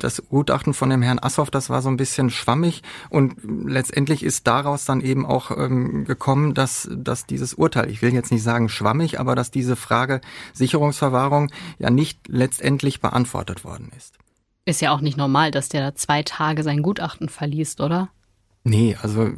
das 0.00 0.20
Gutachten 0.28 0.74
von 0.74 0.90
dem 0.90 1.02
Herrn 1.02 1.20
Assoff, 1.20 1.52
das 1.52 1.70
war 1.70 1.80
so 1.80 1.88
ein 1.88 1.96
bisschen 1.96 2.30
schwammig 2.30 2.82
und 3.08 3.36
letztendlich 3.44 4.24
ist 4.24 4.48
daraus 4.48 4.84
dann 4.84 5.00
eben 5.00 5.24
auch 5.24 5.56
ähm, 5.56 6.04
gekommen, 6.04 6.54
dass, 6.54 6.88
dass 6.92 7.24
dieses 7.24 7.54
Urteil 7.54 7.67
Urteil, 7.68 7.90
ich 7.90 8.00
will 8.00 8.14
jetzt 8.14 8.32
nicht 8.32 8.42
sagen 8.42 8.70
schwammig, 8.70 9.20
aber 9.20 9.34
dass 9.34 9.50
diese 9.50 9.76
Frage 9.76 10.22
Sicherungsverwahrung 10.54 11.50
ja 11.78 11.90
nicht 11.90 12.18
letztendlich 12.26 13.02
beantwortet 13.02 13.62
worden 13.62 13.92
ist. 13.94 14.14
Ist 14.64 14.80
ja 14.80 14.90
auch 14.90 15.02
nicht 15.02 15.18
normal, 15.18 15.50
dass 15.50 15.68
der 15.68 15.82
da 15.82 15.94
zwei 15.94 16.22
Tage 16.22 16.62
sein 16.62 16.82
Gutachten 16.82 17.28
verliest, 17.28 17.82
oder? 17.82 18.08
Nee, 18.64 18.96
also 19.02 19.30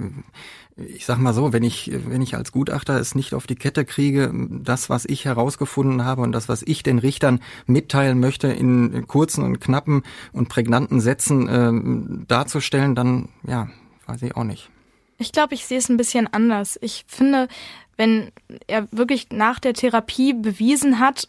ich 0.76 1.06
sag 1.06 1.18
mal 1.18 1.34
so, 1.34 1.52
wenn 1.52 1.64
ich, 1.64 1.90
wenn 2.06 2.22
ich 2.22 2.36
als 2.36 2.52
Gutachter 2.52 3.00
es 3.00 3.16
nicht 3.16 3.34
auf 3.34 3.48
die 3.48 3.56
Kette 3.56 3.84
kriege, 3.84 4.32
das, 4.62 4.88
was 4.88 5.04
ich 5.06 5.24
herausgefunden 5.24 6.04
habe 6.04 6.22
und 6.22 6.30
das, 6.30 6.48
was 6.48 6.62
ich 6.62 6.84
den 6.84 7.00
Richtern 7.00 7.40
mitteilen 7.66 8.20
möchte, 8.20 8.46
in 8.46 9.08
kurzen 9.08 9.42
und 9.42 9.60
knappen 9.60 10.04
und 10.32 10.48
prägnanten 10.48 11.00
Sätzen 11.00 11.48
äh, 11.48 12.24
darzustellen, 12.28 12.94
dann 12.94 13.28
ja, 13.44 13.68
weiß 14.06 14.22
ich 14.22 14.36
auch 14.36 14.44
nicht. 14.44 14.70
Ich 15.20 15.32
glaube, 15.32 15.52
ich 15.54 15.66
sehe 15.66 15.76
es 15.76 15.90
ein 15.90 15.98
bisschen 15.98 16.26
anders. 16.32 16.78
Ich 16.80 17.04
finde, 17.06 17.48
wenn 18.00 18.32
er 18.66 18.88
wirklich 18.92 19.26
nach 19.30 19.58
der 19.58 19.74
Therapie 19.74 20.32
bewiesen 20.32 21.00
hat, 21.00 21.28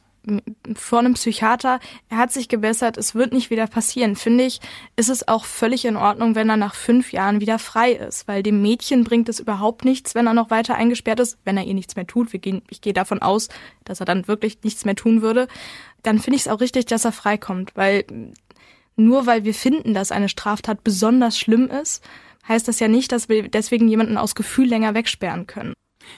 vor 0.73 0.99
einem 0.99 1.15
Psychiater, 1.15 1.81
er 2.07 2.17
hat 2.17 2.31
sich 2.31 2.47
gebessert, 2.47 2.95
es 2.95 3.13
wird 3.13 3.33
nicht 3.33 3.49
wieder 3.49 3.67
passieren, 3.67 4.15
finde 4.15 4.45
ich, 4.45 4.61
ist 4.95 5.09
es 5.09 5.27
auch 5.27 5.43
völlig 5.43 5.83
in 5.83 5.97
Ordnung, 5.97 6.33
wenn 6.33 6.49
er 6.49 6.55
nach 6.55 6.73
fünf 6.73 7.11
Jahren 7.11 7.41
wieder 7.41 7.59
frei 7.59 7.91
ist, 7.91 8.25
weil 8.29 8.41
dem 8.41 8.61
Mädchen 8.61 9.03
bringt 9.03 9.27
es 9.27 9.41
überhaupt 9.41 9.83
nichts, 9.83 10.15
wenn 10.15 10.27
er 10.27 10.33
noch 10.33 10.49
weiter 10.49 10.75
eingesperrt 10.75 11.19
ist, 11.19 11.39
wenn 11.43 11.57
er 11.57 11.65
ihr 11.65 11.73
nichts 11.73 11.97
mehr 11.97 12.07
tut. 12.07 12.31
Wir 12.31 12.39
gehen, 12.39 12.61
ich 12.69 12.79
gehe 12.79 12.93
davon 12.93 13.21
aus, 13.21 13.49
dass 13.83 13.99
er 13.99 14.05
dann 14.05 14.29
wirklich 14.29 14.59
nichts 14.63 14.85
mehr 14.85 14.95
tun 14.95 15.21
würde. 15.21 15.49
Dann 16.03 16.19
finde 16.19 16.37
ich 16.37 16.43
es 16.43 16.47
auch 16.47 16.61
richtig, 16.61 16.85
dass 16.85 17.03
er 17.03 17.11
freikommt, 17.11 17.75
weil 17.75 18.05
nur 18.95 19.25
weil 19.25 19.43
wir 19.43 19.53
finden, 19.53 19.93
dass 19.93 20.13
eine 20.13 20.29
Straftat 20.29 20.85
besonders 20.85 21.37
schlimm 21.37 21.67
ist, 21.67 22.01
heißt 22.47 22.69
das 22.69 22.79
ja 22.79 22.87
nicht, 22.87 23.11
dass 23.11 23.27
wir 23.27 23.49
deswegen 23.49 23.89
jemanden 23.89 24.17
aus 24.17 24.35
Gefühl 24.35 24.69
länger 24.69 24.93
wegsperren 24.93 25.47
können. 25.47 25.73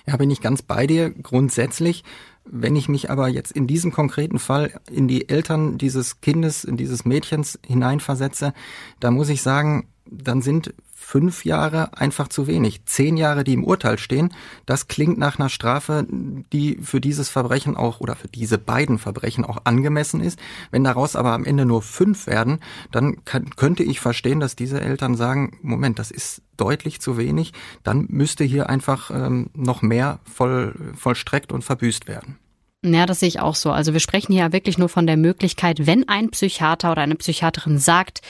Ja, 0.05 0.17
bin 0.17 0.31
ich 0.31 0.41
ganz 0.41 0.61
bei 0.61 0.87
dir 0.87 1.09
grundsätzlich. 1.09 2.03
Wenn 2.45 2.75
ich 2.75 2.89
mich 2.89 3.09
aber 3.09 3.29
jetzt 3.29 3.51
in 3.51 3.67
diesem 3.67 3.91
konkreten 3.91 4.37
Fall 4.37 4.79
in 4.91 5.07
die 5.07 5.29
Eltern 5.29 5.77
dieses 5.77 6.19
Kindes, 6.19 6.63
in 6.65 6.75
dieses 6.75 7.05
Mädchens 7.05 7.57
hineinversetze, 7.65 8.53
da 8.99 9.11
muss 9.11 9.29
ich 9.29 9.41
sagen, 9.41 9.87
dann 10.05 10.41
sind 10.41 10.73
fünf 11.03 11.45
Jahre 11.45 11.95
einfach 11.97 12.27
zu 12.27 12.47
wenig. 12.47 12.85
Zehn 12.85 13.17
Jahre, 13.17 13.43
die 13.43 13.53
im 13.53 13.63
Urteil 13.63 13.99
stehen, 13.99 14.33
das 14.65 14.87
klingt 14.87 15.17
nach 15.17 15.37
einer 15.37 15.49
Strafe, 15.49 16.07
die 16.09 16.79
für 16.81 17.01
dieses 17.01 17.29
Verbrechen 17.29 17.75
auch 17.75 17.99
oder 17.99 18.15
für 18.15 18.29
diese 18.29 18.57
beiden 18.57 18.97
Verbrechen 18.97 19.43
auch 19.43 19.59
angemessen 19.65 20.21
ist. 20.21 20.39
Wenn 20.71 20.83
daraus 20.83 21.15
aber 21.15 21.33
am 21.33 21.45
Ende 21.45 21.65
nur 21.65 21.81
fünf 21.81 22.25
werden, 22.25 22.59
dann 22.91 23.23
kann, 23.25 23.49
könnte 23.51 23.83
ich 23.83 23.99
verstehen, 23.99 24.39
dass 24.39 24.55
diese 24.55 24.81
Eltern 24.81 25.15
sagen, 25.15 25.57
Moment, 25.61 25.99
das 25.99 26.09
ist 26.09 26.41
deutlich 26.57 27.01
zu 27.01 27.17
wenig, 27.17 27.53
dann 27.83 28.05
müsste 28.09 28.43
hier 28.43 28.69
einfach 28.69 29.11
ähm, 29.11 29.49
noch 29.53 29.81
mehr 29.81 30.19
voll, 30.23 30.73
vollstreckt 30.95 31.51
und 31.51 31.63
verbüßt 31.63 32.07
werden. 32.07 32.37
Ja, 32.85 33.05
das 33.05 33.21
sehe 33.21 33.29
ich 33.29 33.39
auch 33.39 33.55
so. 33.55 33.71
Also 33.71 33.93
wir 33.93 34.01
sprechen 34.01 34.33
hier 34.33 34.51
wirklich 34.51 34.77
nur 34.77 34.89
von 34.89 35.07
der 35.07 35.15
Möglichkeit, 35.15 35.87
wenn 35.87 36.09
ein 36.09 36.31
Psychiater 36.31 36.91
oder 36.91 37.01
eine 37.01 37.15
Psychiaterin 37.15 37.77
sagt, 37.77 38.21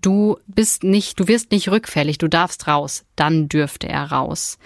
du 0.00 0.38
bist 0.46 0.84
nicht, 0.84 1.18
du 1.20 1.28
wirst 1.28 1.52
nicht 1.52 1.68
rückfällig, 1.68 2.18
du 2.18 2.28
darfst 2.28 2.66
raus, 2.66 3.04
dann 3.16 3.48
dürfte 3.48 3.88
er 3.88 4.10
raus. 4.10 4.58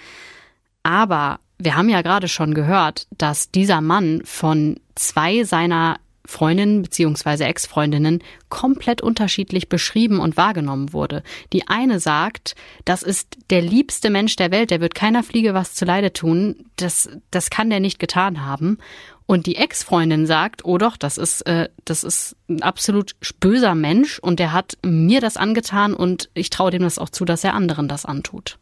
Aber 0.83 1.41
wir 1.59 1.77
haben 1.77 1.89
ja 1.89 2.03
gerade 2.03 2.29
schon 2.29 2.55
gehört, 2.55 3.07
dass 3.17 3.51
dieser 3.51 3.81
Mann 3.81 4.23
von 4.25 4.81
zwei 4.95 5.45
seiner 5.45 5.99
Freundinnen 6.27 6.83
bzw. 6.83 7.45
Ex-Freundinnen 7.45 8.23
komplett 8.49 9.03
unterschiedlich 9.03 9.69
beschrieben 9.69 10.21
und 10.21 10.37
wahrgenommen 10.37 10.93
wurde. 10.93 11.23
Die 11.53 11.69
eine 11.69 12.01
sagt, 12.01 12.55
das 12.85 13.03
ist 13.03 13.37
der 13.51 13.61
liebste 13.61 14.11
Mensch 14.11 14.37
der 14.37 14.51
Welt, 14.51 14.71
der 14.71 14.81
wird 14.81 14.95
keiner 14.95 15.23
Fliege 15.23 15.55
was 15.55 15.75
zuleide 15.75 16.13
tun, 16.13 16.67
das, 16.77 17.11
das 17.31 17.51
kann 17.51 17.71
der 17.71 17.81
nicht 17.81 17.99
getan 17.99 18.45
haben. 18.45 18.79
Und 19.27 19.47
die 19.47 19.57
Ex-Freundin 19.57 20.27
sagt, 20.27 20.65
oh 20.65 20.77
doch, 20.79 20.97
das 20.97 21.17
ist, 21.17 21.43
äh, 21.43 21.69
das 21.85 22.05
ist 22.05 22.37
ein 22.49 22.63
absolut 22.63 23.17
böser 23.41 23.75
Mensch 23.75 24.19
und 24.19 24.39
der 24.39 24.53
hat 24.53 24.77
mir 24.85 25.21
das 25.21 25.37
angetan 25.37 25.95
und 25.95 26.29
ich 26.35 26.51
traue 26.51 26.71
dem 26.71 26.83
das 26.83 26.99
auch 26.99 27.09
zu, 27.09 27.25
dass 27.25 27.45
er 27.45 27.55
anderen 27.55 27.89
das 27.89 28.05
antut. 28.05 28.59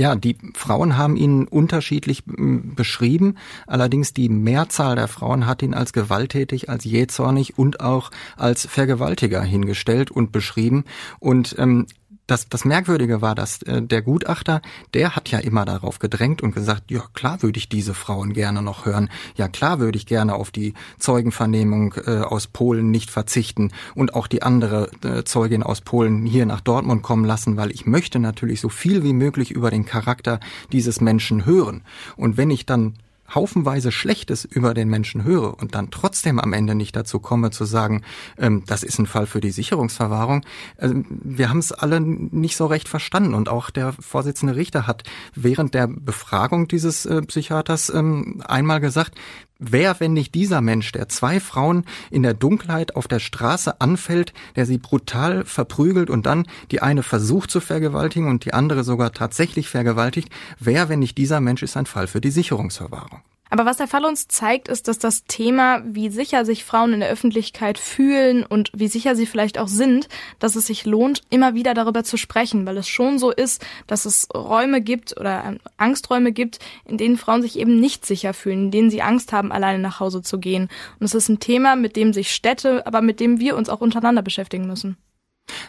Ja, 0.00 0.14
die 0.14 0.38
Frauen 0.54 0.96
haben 0.96 1.14
ihn 1.14 1.46
unterschiedlich 1.46 2.22
beschrieben. 2.24 3.34
Allerdings 3.66 4.14
die 4.14 4.30
Mehrzahl 4.30 4.96
der 4.96 5.08
Frauen 5.08 5.46
hat 5.46 5.60
ihn 5.60 5.74
als 5.74 5.92
gewalttätig, 5.92 6.70
als 6.70 6.84
jähzornig 6.84 7.58
und 7.58 7.80
auch 7.80 8.10
als 8.38 8.64
Vergewaltiger 8.64 9.42
hingestellt 9.42 10.10
und 10.10 10.32
beschrieben. 10.32 10.84
Und 11.18 11.54
ähm, 11.58 11.84
das, 12.30 12.48
das 12.48 12.64
Merkwürdige 12.64 13.20
war, 13.20 13.34
dass 13.34 13.62
äh, 13.62 13.82
der 13.82 14.02
Gutachter, 14.02 14.62
der 14.94 15.16
hat 15.16 15.30
ja 15.30 15.38
immer 15.38 15.64
darauf 15.64 15.98
gedrängt 15.98 16.42
und 16.42 16.54
gesagt, 16.54 16.90
ja 16.90 17.02
klar 17.12 17.42
würde 17.42 17.58
ich 17.58 17.68
diese 17.68 17.94
Frauen 17.94 18.32
gerne 18.32 18.62
noch 18.62 18.86
hören, 18.86 19.10
ja 19.36 19.48
klar 19.48 19.80
würde 19.80 19.98
ich 19.98 20.06
gerne 20.06 20.34
auf 20.34 20.50
die 20.50 20.74
Zeugenvernehmung 20.98 21.94
äh, 22.06 22.20
aus 22.20 22.46
Polen 22.46 22.90
nicht 22.90 23.10
verzichten 23.10 23.72
und 23.94 24.14
auch 24.14 24.26
die 24.26 24.42
andere 24.42 24.90
äh, 25.02 25.24
Zeugin 25.24 25.62
aus 25.62 25.80
Polen 25.80 26.24
hier 26.24 26.46
nach 26.46 26.60
Dortmund 26.60 27.02
kommen 27.02 27.24
lassen, 27.24 27.56
weil 27.56 27.70
ich 27.70 27.86
möchte 27.86 28.18
natürlich 28.18 28.60
so 28.60 28.68
viel 28.68 29.02
wie 29.02 29.12
möglich 29.12 29.50
über 29.50 29.70
den 29.70 29.84
Charakter 29.84 30.40
dieses 30.72 31.00
Menschen 31.00 31.44
hören. 31.44 31.82
Und 32.16 32.36
wenn 32.36 32.50
ich 32.50 32.66
dann 32.66 32.94
haufenweise 33.34 33.92
Schlechtes 33.92 34.44
über 34.44 34.74
den 34.74 34.88
Menschen 34.88 35.24
höre 35.24 35.58
und 35.58 35.74
dann 35.74 35.90
trotzdem 35.90 36.38
am 36.38 36.52
Ende 36.52 36.74
nicht 36.74 36.96
dazu 36.96 37.20
komme 37.20 37.50
zu 37.50 37.64
sagen, 37.64 38.02
ähm, 38.38 38.64
das 38.66 38.82
ist 38.82 38.98
ein 38.98 39.06
Fall 39.06 39.26
für 39.26 39.40
die 39.40 39.50
Sicherungsverwahrung, 39.50 40.44
äh, 40.76 40.90
wir 41.08 41.48
haben 41.48 41.58
es 41.58 41.72
alle 41.72 42.00
nicht 42.00 42.56
so 42.56 42.66
recht 42.66 42.88
verstanden. 42.88 43.34
Und 43.34 43.48
auch 43.48 43.70
der 43.70 43.92
Vorsitzende 43.92 44.56
Richter 44.56 44.86
hat 44.86 45.04
während 45.34 45.74
der 45.74 45.88
Befragung 45.88 46.68
dieses 46.68 47.06
äh, 47.06 47.22
Psychiaters 47.22 47.90
ähm, 47.90 48.42
einmal 48.46 48.80
gesagt, 48.80 49.14
Wer, 49.62 50.00
wenn 50.00 50.14
nicht 50.14 50.34
dieser 50.34 50.62
Mensch, 50.62 50.90
der 50.92 51.10
zwei 51.10 51.38
Frauen 51.38 51.84
in 52.10 52.22
der 52.22 52.32
Dunkelheit 52.32 52.96
auf 52.96 53.06
der 53.08 53.18
Straße 53.18 53.78
anfällt, 53.78 54.32
der 54.56 54.64
sie 54.64 54.78
brutal 54.78 55.44
verprügelt 55.44 56.08
und 56.08 56.24
dann 56.24 56.46
die 56.70 56.80
eine 56.80 57.02
versucht 57.02 57.50
zu 57.50 57.60
vergewaltigen 57.60 58.26
und 58.26 58.46
die 58.46 58.54
andere 58.54 58.84
sogar 58.84 59.12
tatsächlich 59.12 59.68
vergewaltigt, 59.68 60.30
wer, 60.58 60.88
wenn 60.88 61.00
nicht 61.00 61.18
dieser 61.18 61.42
Mensch, 61.42 61.62
ist 61.62 61.76
ein 61.76 61.84
Fall 61.84 62.06
für 62.06 62.22
die 62.22 62.30
Sicherungsverwahrung. 62.30 63.20
Aber 63.50 63.66
was 63.66 63.78
der 63.78 63.88
Fall 63.88 64.04
uns 64.04 64.28
zeigt, 64.28 64.68
ist, 64.68 64.86
dass 64.86 64.98
das 64.98 65.24
Thema, 65.24 65.82
wie 65.84 66.08
sicher 66.08 66.44
sich 66.44 66.64
Frauen 66.64 66.94
in 66.94 67.00
der 67.00 67.10
Öffentlichkeit 67.10 67.78
fühlen 67.78 68.44
und 68.44 68.70
wie 68.72 68.86
sicher 68.86 69.16
sie 69.16 69.26
vielleicht 69.26 69.58
auch 69.58 69.66
sind, 69.66 70.08
dass 70.38 70.54
es 70.54 70.68
sich 70.68 70.86
lohnt, 70.86 71.22
immer 71.30 71.54
wieder 71.54 71.74
darüber 71.74 72.04
zu 72.04 72.16
sprechen, 72.16 72.64
weil 72.64 72.76
es 72.78 72.88
schon 72.88 73.18
so 73.18 73.30
ist, 73.32 73.64
dass 73.88 74.04
es 74.04 74.28
Räume 74.32 74.80
gibt 74.80 75.18
oder 75.18 75.44
ähm, 75.44 75.58
Angsträume 75.76 76.30
gibt, 76.30 76.60
in 76.84 76.96
denen 76.96 77.16
Frauen 77.16 77.42
sich 77.42 77.58
eben 77.58 77.80
nicht 77.80 78.06
sicher 78.06 78.34
fühlen, 78.34 78.64
in 78.66 78.70
denen 78.70 78.90
sie 78.90 79.02
Angst 79.02 79.32
haben, 79.32 79.50
alleine 79.50 79.80
nach 79.80 79.98
Hause 79.98 80.22
zu 80.22 80.38
gehen. 80.38 80.68
Und 81.00 81.06
es 81.06 81.14
ist 81.14 81.28
ein 81.28 81.40
Thema, 81.40 81.74
mit 81.74 81.96
dem 81.96 82.12
sich 82.12 82.32
Städte, 82.32 82.86
aber 82.86 83.02
mit 83.02 83.18
dem 83.18 83.40
wir 83.40 83.56
uns 83.56 83.68
auch 83.68 83.80
untereinander 83.80 84.22
beschäftigen 84.22 84.66
müssen. 84.66 84.96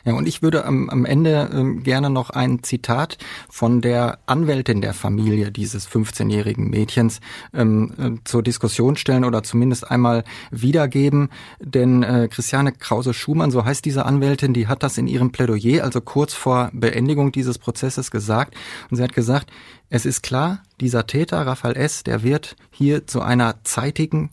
Ja, 0.05 0.13
und 0.13 0.27
ich 0.27 0.41
würde 0.41 0.65
am, 0.65 0.89
am 0.89 1.05
Ende 1.05 1.49
ähm, 1.53 1.83
gerne 1.83 2.09
noch 2.09 2.29
ein 2.29 2.63
Zitat 2.63 3.17
von 3.49 3.81
der 3.81 4.19
Anwältin 4.25 4.81
der 4.81 4.93
Familie 4.93 5.51
dieses 5.51 5.87
15-jährigen 5.89 6.69
Mädchens 6.69 7.19
ähm, 7.53 7.93
äh, 7.97 8.23
zur 8.23 8.43
Diskussion 8.43 8.95
stellen 8.95 9.25
oder 9.25 9.43
zumindest 9.43 9.89
einmal 9.89 10.23
wiedergeben. 10.51 11.29
Denn 11.59 12.03
äh, 12.03 12.27
Christiane 12.31 12.71
Krause-Schumann, 12.71 13.51
so 13.51 13.65
heißt 13.65 13.85
diese 13.85 14.05
Anwältin, 14.05 14.53
die 14.53 14.67
hat 14.67 14.83
das 14.83 14.97
in 14.97 15.07
ihrem 15.07 15.31
Plädoyer, 15.31 15.83
also 15.83 16.01
kurz 16.01 16.33
vor 16.33 16.69
Beendigung 16.73 17.31
dieses 17.31 17.57
Prozesses 17.57 18.11
gesagt. 18.11 18.55
Und 18.89 18.97
sie 18.97 19.03
hat 19.03 19.13
gesagt, 19.13 19.51
es 19.89 20.05
ist 20.05 20.23
klar, 20.23 20.63
dieser 20.79 21.05
Täter, 21.05 21.45
Raphael 21.45 21.75
S., 21.75 22.03
der 22.03 22.23
wird 22.23 22.55
hier 22.71 23.07
zu 23.07 23.21
einer 23.21 23.63
zeitigen 23.63 24.31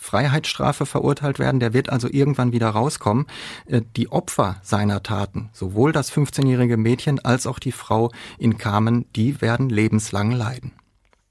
Freiheitsstrafe 0.00 0.86
verurteilt 0.86 1.38
werden, 1.38 1.60
der 1.60 1.74
wird 1.74 1.90
also 1.90 2.08
irgendwann 2.10 2.52
wieder 2.52 2.70
rauskommen. 2.70 3.26
Äh, 3.66 3.82
die 3.96 4.10
Opfer 4.10 4.56
seiner 4.62 5.02
Taten, 5.02 5.50
sowohl 5.52 5.92
das 5.92 6.10
15-jährige 6.10 6.78
Mädchen 6.78 7.22
als 7.22 7.46
auch 7.46 7.58
die 7.58 7.70
Frau 7.70 8.10
in 8.38 8.56
Kamen, 8.56 9.04
die 9.14 9.42
werden 9.42 9.68
lebenslang 9.68 10.32
leiden. 10.32 10.72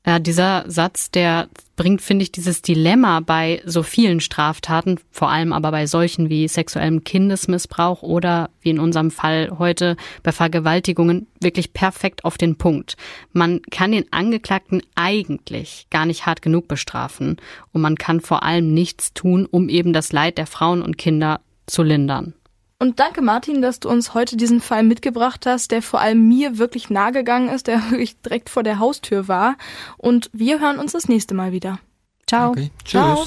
Ja, 0.06 0.18
dieser 0.18 0.64
Satz, 0.68 1.12
der 1.12 1.50
bringt, 1.76 2.02
finde 2.02 2.24
ich, 2.24 2.32
dieses 2.32 2.62
Dilemma 2.62 3.20
bei 3.20 3.62
so 3.66 3.84
vielen 3.84 4.22
Straftaten, 4.22 5.00
vor 5.12 5.30
allem 5.30 5.52
aber 5.52 5.72
bei 5.72 5.88
solchen 5.88 6.30
wie 6.30 6.48
sexuellem 6.48 7.04
Kindesmissbrauch 7.04 8.02
oder 8.02 8.50
wie 8.62 8.70
in 8.70 8.80
unserem 8.80 9.12
Fall 9.12 9.58
heute 9.60 9.98
bei 10.24 10.32
Vergewaltigungen 10.32 11.28
wirklich 11.42 11.74
perfekt 11.74 12.24
auf 12.24 12.38
den 12.38 12.58
Punkt. 12.58 12.96
Man 13.34 13.62
kann 13.72 13.92
den 13.92 14.12
Angeklagten 14.12 14.82
eigentlich 14.96 15.88
gar 15.90 16.06
nicht 16.06 16.26
hart 16.26 16.42
genug 16.42 16.70
bestrafen 16.70 17.38
und 17.74 17.82
man 17.82 17.96
kann 17.96 18.22
vor 18.22 18.44
allem 18.44 18.74
nichts 18.74 19.14
tun, 19.14 19.46
um 19.46 19.68
eben 19.68 19.92
das 19.92 20.14
Leid 20.14 20.38
der 20.38 20.48
Frauen 20.48 20.82
und 20.82 20.98
Kinder 20.98 21.42
zu 21.68 21.84
lindern. 21.84 22.34
Und 22.82 23.02
danke 23.02 23.22
Martin, 23.22 23.62
dass 23.62 23.82
du 23.82 23.89
uns 23.89 24.13
heute 24.13 24.38
diesen 24.38 24.62
Fall 24.62 24.84
mitgebracht 24.84 25.46
hast, 25.46 25.72
der 25.72 25.82
vor 25.82 26.00
allem 26.00 26.30
mir 26.30 26.58
wirklich 26.60 26.89
nahe 26.89 27.12
gegangen 27.12 27.50
ist, 27.50 27.68
der 27.68 27.82
wirklich 27.92 28.22
direkt 28.22 28.50
vor 28.50 28.63
der 28.63 28.80
Haustür 28.80 29.28
war. 29.28 29.58
Und 29.98 30.30
wir 30.32 30.62
hören 30.62 30.80
uns 30.80 30.94
das 30.94 31.10
nächste 31.10 31.34
Mal 31.34 31.52
wieder. 31.52 31.80
Ciao. 32.26 32.52
Okay. 32.52 32.72
Tschüss. 32.86 32.92
Ciao. 32.92 33.26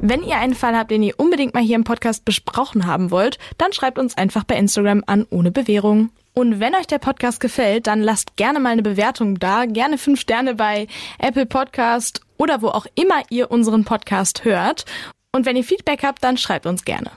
Wenn 0.00 0.22
ihr 0.22 0.36
einen 0.36 0.54
Fall 0.54 0.76
habt, 0.76 0.92
den 0.92 1.02
ihr 1.02 1.14
unbedingt 1.18 1.54
mal 1.54 1.62
hier 1.62 1.74
im 1.74 1.82
Podcast 1.82 2.24
besprochen 2.24 2.86
haben 2.86 3.10
wollt, 3.10 3.38
dann 3.58 3.72
schreibt 3.72 3.98
uns 3.98 4.16
einfach 4.16 4.44
bei 4.44 4.56
Instagram 4.56 5.02
an 5.08 5.26
ohne 5.28 5.50
Bewährung. 5.50 6.10
Und 6.38 6.60
wenn 6.60 6.76
euch 6.76 6.86
der 6.86 7.00
Podcast 7.00 7.40
gefällt, 7.40 7.88
dann 7.88 8.00
lasst 8.00 8.36
gerne 8.36 8.60
mal 8.60 8.70
eine 8.70 8.82
Bewertung 8.82 9.40
da, 9.40 9.64
gerne 9.64 9.98
fünf 9.98 10.20
Sterne 10.20 10.54
bei 10.54 10.86
Apple 11.18 11.46
Podcast 11.46 12.20
oder 12.36 12.62
wo 12.62 12.68
auch 12.68 12.86
immer 12.94 13.22
ihr 13.28 13.50
unseren 13.50 13.84
Podcast 13.84 14.44
hört. 14.44 14.84
Und 15.32 15.46
wenn 15.46 15.56
ihr 15.56 15.64
Feedback 15.64 16.04
habt, 16.04 16.22
dann 16.22 16.36
schreibt 16.36 16.66
uns 16.66 16.84
gerne. 16.84 17.10